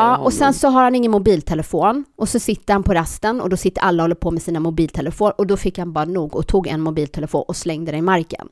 [0.00, 3.50] Ja, och sen så har han ingen mobiltelefon och så sitter han på rasten och
[3.50, 6.36] då sitter alla och håller på med sina mobiltelefoner och då fick han bara nog
[6.36, 8.48] och tog en mobiltelefon och slängde den i marken.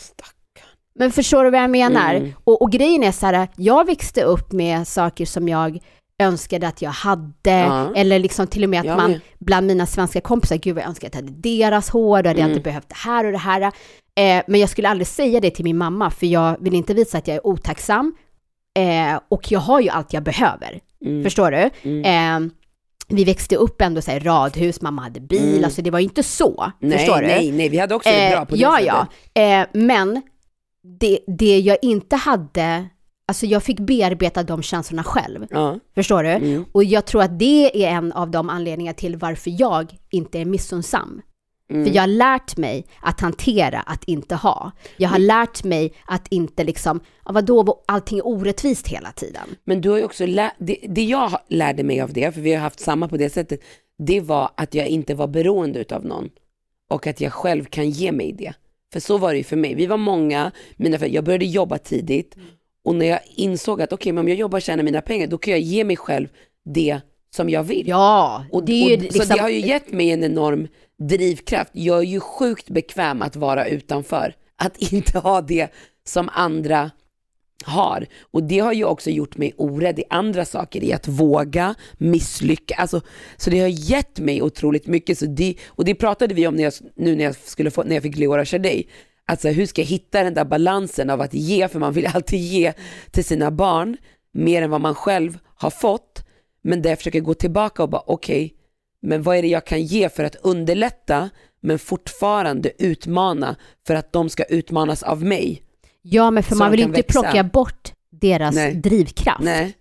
[0.00, 0.68] Stackarn.
[0.94, 2.14] Men förstår du vad jag menar?
[2.14, 2.32] Mm.
[2.44, 5.78] Och, och grejen är så här, jag växte upp med saker som jag
[6.22, 7.92] önskade att jag hade, Ja.
[7.94, 9.20] eller liksom till och med att Jag man med.
[9.38, 12.40] bland mina svenska kompisar, gud vad jag önskar att jag hade deras hår, då hade
[12.40, 12.50] jag Mm.
[12.50, 13.72] inte behövt det här och det här.
[14.14, 17.18] Eh, men jag skulle aldrig säga det till min mamma, för jag vill inte visa
[17.18, 18.14] att jag är otacksam.
[18.78, 21.22] Eh, och jag har ju allt jag behöver, Mm.
[21.24, 21.70] förstår du?
[21.82, 22.44] Mm.
[22.46, 22.50] Eh,
[23.08, 25.64] vi växte upp ändå så här, radhus, mamma hade bil, Mm.
[25.64, 27.26] alltså det var ju inte så, Nej, förstår du?
[27.26, 28.94] nej, nej, vi hade också det bra på det ja, sättet.
[29.34, 29.42] ja.
[29.42, 30.22] Eh, men
[31.00, 32.88] det, det jag inte hade,
[33.28, 35.46] alltså jag fick bearbeta de känslorna själv.
[35.50, 35.78] Ja.
[35.94, 36.28] Förstår du?
[36.30, 36.64] Mm.
[36.72, 40.44] Och jag tror att det är en av de anledningar till varför jag inte är
[40.44, 41.22] missunnsam.
[41.70, 41.84] Mm.
[41.84, 44.72] För jag har lärt mig att hantera att inte ha.
[44.96, 49.42] Jag har lärt mig att inte liksom, ja, vadå, allting är orättvist hela tiden.
[49.64, 52.54] Men du har ju också lä- det, det jag lärde mig av det, för vi
[52.54, 53.60] har haft samma på det sättet,
[53.98, 56.28] det var att jag inte var beroende av någon.
[56.90, 58.52] Och att jag själv kan ge mig det.
[58.92, 59.74] För så var det ju för mig.
[59.74, 62.36] Vi var många, mina föräldrar, jag började jobba tidigt
[62.84, 65.38] och när jag insåg att okej, men om jag jobbar och tjänar mina pengar, då
[65.38, 66.28] kan jag ge mig själv
[66.64, 67.00] det
[67.30, 67.88] som jag vill.
[67.88, 70.68] Ja, Och, det är och, liksom, Så det har ju gett mig en enorm
[70.98, 71.70] drivkraft.
[71.74, 74.34] Jag är ju sjukt bekväm att vara utanför.
[74.56, 75.72] Att inte ha det
[76.04, 76.90] som andra
[77.64, 78.06] har.
[78.20, 82.78] Och det har ju också gjort mig orädd i andra saker, i att våga misslyckas.
[82.78, 83.00] Alltså,
[83.36, 85.18] så det har gett mig otroligt mycket.
[85.18, 87.94] Så det, och det pratade vi om när jag, nu när jag, skulle få, när
[87.94, 88.88] jag fick Leora Shadej.
[89.26, 92.40] Alltså hur ska jag hitta den där balansen av att ge, för man vill alltid
[92.40, 92.72] ge
[93.10, 93.96] till sina barn
[94.32, 96.24] mer än vad man själv har fått.
[96.62, 98.54] Men där jag försöker gå tillbaka och bara okej,
[99.02, 101.30] men vad är det jag kan ge för att underlätta
[101.60, 103.56] men fortfarande utmana
[103.86, 105.62] för att de ska utmanas av mig.
[106.02, 107.22] Ja, men för man vill kan inte växa.
[107.22, 108.74] plocka bort deras Nej.
[108.74, 109.40] drivkraft.
[109.44, 109.74] Nej.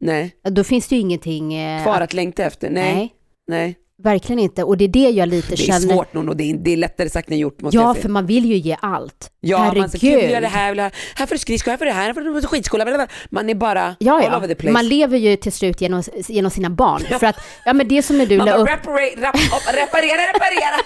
[0.00, 0.34] Nej.
[0.42, 1.54] Då finns det ju ingenting...
[1.54, 2.70] eh, Kvar att längta efter?
[2.70, 2.94] Nej.
[2.94, 3.14] Nej,
[3.46, 3.76] Nej.
[4.02, 4.64] Verkligen inte.
[4.64, 5.80] Och det är det jag lite Det är känner.
[5.94, 8.02] svårt nog, och det är, det är lättare sagt än gjort måste Ja, jag säga.
[8.02, 9.30] för man vill ju ge allt.
[9.40, 9.80] Ja, Herregud.
[9.80, 11.90] man säger kul, vi gör det här, vill här får du skridskor, här får du
[11.90, 12.84] det här, här får du skidskola,
[13.30, 14.36] man är bara Ja, all ja.
[14.36, 14.72] over the place.
[14.72, 17.00] Man lever ju till slut genom, genom sina barn.
[17.18, 19.32] För att, ja men det som när du Man la upp, reparera,
[19.72, 20.76] reparera, reparera.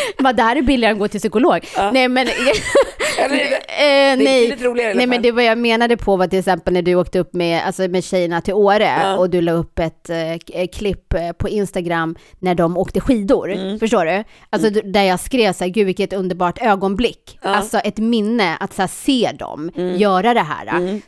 [0.18, 1.60] vad det här är billigare än att gå till psykolog.
[1.92, 2.26] Nej men,
[3.18, 4.56] Eller, är det- eh, nej.
[4.60, 7.34] roligare nej men det vad jag menade på var till exempel när du åkte upp
[7.34, 9.16] med, alltså med tjejerna till Åre Ja.
[9.16, 10.38] och du la upp ett eh, eh,
[10.74, 13.52] klipp eh, på Instagram när de åkte skidor.
[13.52, 13.78] Mm.
[13.78, 14.24] Förstår du?
[14.50, 17.38] Alltså d- där jag skrev så här, gud vilket underbart ögonblick.
[17.42, 19.96] Alltså ett minne att så här, se dem Mm.
[19.96, 20.66] göra det här.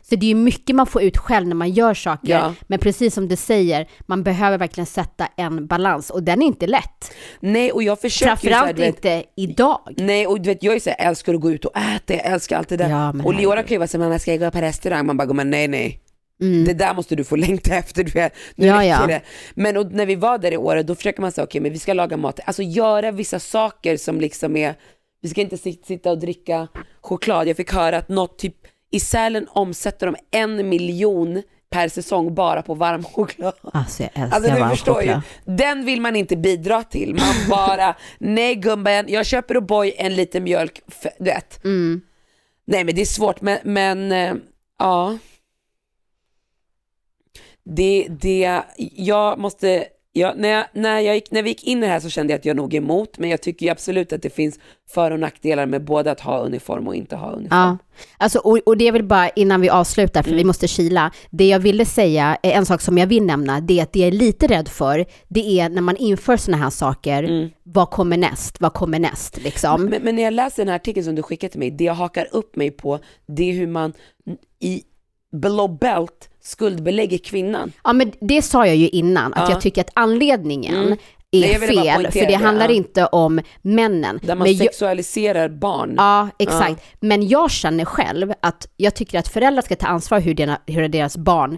[0.09, 2.29] Så det är ju mycket man får ut själv när man gör saker.
[2.33, 2.53] Ja.
[2.67, 6.67] Men precis som du säger, man behöver verkligen sätta en balans och den är inte
[6.67, 7.11] lätt.
[7.39, 9.79] Nej, och jag försöker Framförallt vet, inte idag.
[9.97, 12.25] Nej, och du vet jag är så här, älskar att gå ut och äta, jag
[12.25, 12.89] älskar allt det där.
[12.89, 15.05] Ja, och Leora kan ju vara såhär, mamma ska jag gå på restaurang?
[15.05, 15.99] Man bara, men nej nej.
[16.41, 16.65] Mm.
[16.65, 18.33] Det där måste du få längta efter, du vet.
[18.55, 19.07] Nu Ja, ja.
[19.07, 19.21] det.
[19.53, 21.79] Men och när vi var där i året, då försöker man säga, okej men vi
[21.79, 24.75] ska laga mat, alltså göra vissa saker som liksom är,
[25.21, 26.67] vi ska inte sit- sitta och dricka
[27.01, 27.47] choklad.
[27.47, 28.55] Jag fick höra att något typ,
[28.91, 33.53] i Sälen omsätter de en miljon per säsong bara på varm choklad.
[33.73, 35.21] Alltså jag älskar Alltså varm förstår choklad.
[35.45, 37.13] ju, den vill man inte bidra till.
[37.15, 41.63] Man bara, nej gumben, jag köper O'boy en liter mjölk, f- du vet.
[41.63, 42.01] Mm.
[42.65, 44.33] Nej men det är svårt, men, men eh,
[44.79, 45.17] ja.
[47.63, 48.61] Det, det,
[48.95, 49.85] jag måste,
[50.19, 52.33] jag, när, jag, när, jag gick, när vi gick in i det här så kände
[52.33, 54.59] jag att jag nog är emot, men jag tycker absolut att det finns
[54.89, 57.59] för och nackdelar med både att ha uniform och inte ha uniform.
[57.59, 57.77] Ja,
[58.17, 61.11] alltså, och, och det är väl bara innan vi avslutar, för vi måste kila.
[61.29, 63.99] Det jag ville säga, eh, en sak som jag vill nämna, det är att det
[63.99, 68.17] jag är lite rädd för, det är när man inför sådana här saker, vad kommer
[68.17, 68.61] näst?
[68.61, 69.43] Vad kommer näst?
[69.43, 69.85] Liksom.
[69.85, 71.93] Men, men när jag läser den här artikeln som du skickade till mig, det jag
[71.93, 73.93] hakar upp mig på, det är hur man
[74.59, 74.83] i
[75.31, 77.71] below belt skuldbelägger kvinnan.
[77.83, 79.51] Ja, men det sa jag ju innan, att Ja.
[79.53, 80.97] jag tycker att anledningen Mm.
[81.31, 82.75] är jag fel, för det det, handlar ja.
[82.75, 84.19] inte om männen.
[84.23, 85.93] Där man Men jag- sexualiserar barn.
[85.97, 86.83] Ja, exakt.
[86.99, 90.87] Men jag känner själv att jag tycker att föräldrar ska ta ansvar hur, dina, hur
[90.87, 91.57] deras barn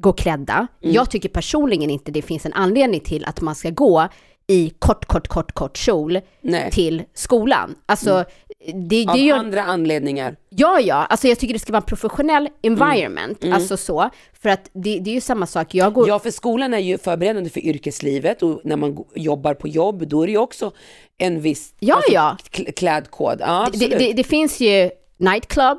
[0.00, 0.66] går klädda.
[0.82, 0.94] Mm.
[0.94, 4.08] Jag tycker personligen inte det finns en anledning till att man ska gå
[4.50, 6.70] i kort, kort, kort, kort kjol Nej.
[6.70, 7.74] till skolan.
[7.86, 8.24] Alltså,
[8.66, 9.32] det, det Av ju...
[9.32, 10.36] andra anledningar.
[10.50, 13.54] Ja, ja, alltså jag tycker det ska vara en professionell environment, Mm.
[13.54, 14.10] alltså så.
[14.42, 16.08] För att det, det är ju samma sak, jag går...
[16.08, 20.22] Ja, för skolan är ju förberedande för yrkeslivet och när man jobbar på jobb, då
[20.22, 20.72] är det ju också
[21.18, 22.36] en viss Ja, ja.
[22.50, 23.36] kl- klädkod.
[23.40, 25.78] Ja, det, det, det finns ju nightclub,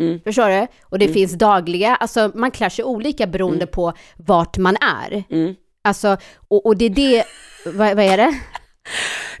[0.00, 0.20] Mm.
[0.24, 0.66] förstår du?
[0.82, 5.24] Och det finns dagliga, alltså man klär sig olika beroende på vart man är.
[5.30, 5.54] Mm.
[5.84, 6.16] Alltså,
[6.48, 7.24] och, och det är det,
[7.66, 8.34] vad, vad är det?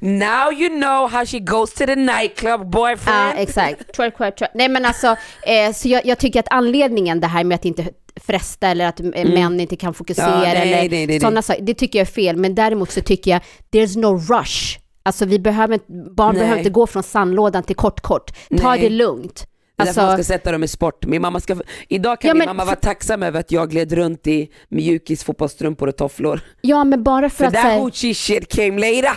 [0.00, 3.34] Now you know how she goes to the nightclub Ja, boyfriend.
[3.38, 3.92] exakt.
[3.96, 4.50] Twerk, twerk, twerk.
[4.54, 5.06] Nej men alltså,
[5.42, 7.84] eh, så jag, jag tycker att anledningen det här med att inte
[8.26, 10.38] fresta eller att eh, män inte kan fokusera Mm.
[10.38, 12.36] Ja, nej, eller nej, nej, sådana saker, det tycker jag är fel.
[12.36, 13.40] Men däremot så tycker jag,
[13.72, 14.78] there's no rush.
[15.02, 15.78] Alltså vi behöver
[16.16, 18.30] barn behöver inte gå från sandlådan till kort kort.
[18.60, 19.46] Ta det lugnt.
[19.78, 21.06] Därför man Alltså, ska sätta dem i sport.
[21.06, 21.56] Min mamma ska,
[21.88, 24.50] idag kan Ja, min men mamma för- vara tacksam över att jag gled runt i
[24.68, 26.40] mjukis, fotbollsstrumpor och tofflor.
[26.60, 29.16] ja men bara för, För att that säga, hoochie shit came later.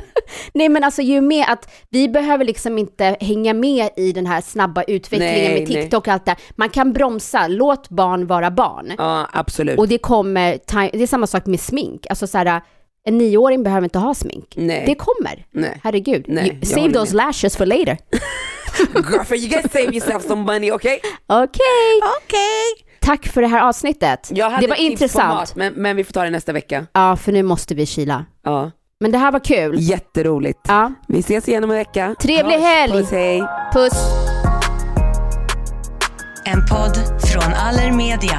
[0.54, 4.40] nej men alltså ju med att vi behöver liksom inte hänga med i den här
[4.40, 5.82] snabba utvecklingen Nej, med nej.
[5.82, 6.36] TikTok och allt det.
[6.50, 8.92] Man kan bromsa, låt barn vara barn.
[8.98, 9.78] Ja, absolut.
[9.78, 10.58] Och det kommer,
[10.92, 12.06] det är samma sak med smink.
[12.10, 12.62] Alltså så här,
[13.04, 14.54] en nioåring behöver inte ha smink.
[14.56, 14.84] Nej.
[14.86, 15.46] Det kommer.
[15.50, 15.80] Nej.
[15.84, 16.24] Herregud.
[16.28, 17.98] Nej, save those lashes for later.
[18.94, 20.98] Girlfriend, you gotta save yourself some money, okay?
[21.26, 22.00] Okej.
[22.22, 22.86] Okej.
[23.00, 24.30] Tack för det här avsnittet.
[24.60, 25.34] Det var intressant.
[25.34, 26.86] Mat, men, men vi får ta det nästa vecka.
[26.92, 28.24] Ja, för nu måste vi kila.
[28.44, 28.70] Ja.
[29.02, 29.76] Men det här var kul.
[29.80, 30.60] Jätteroligt.
[30.68, 30.92] Ja.
[31.08, 32.14] Vi ses igen om en vecka.
[32.20, 32.62] Trevlig Hörs.
[32.64, 32.92] helg.
[32.92, 33.42] Puss, hej.
[33.72, 33.92] Puss.
[36.44, 38.38] En podd från Allermedia.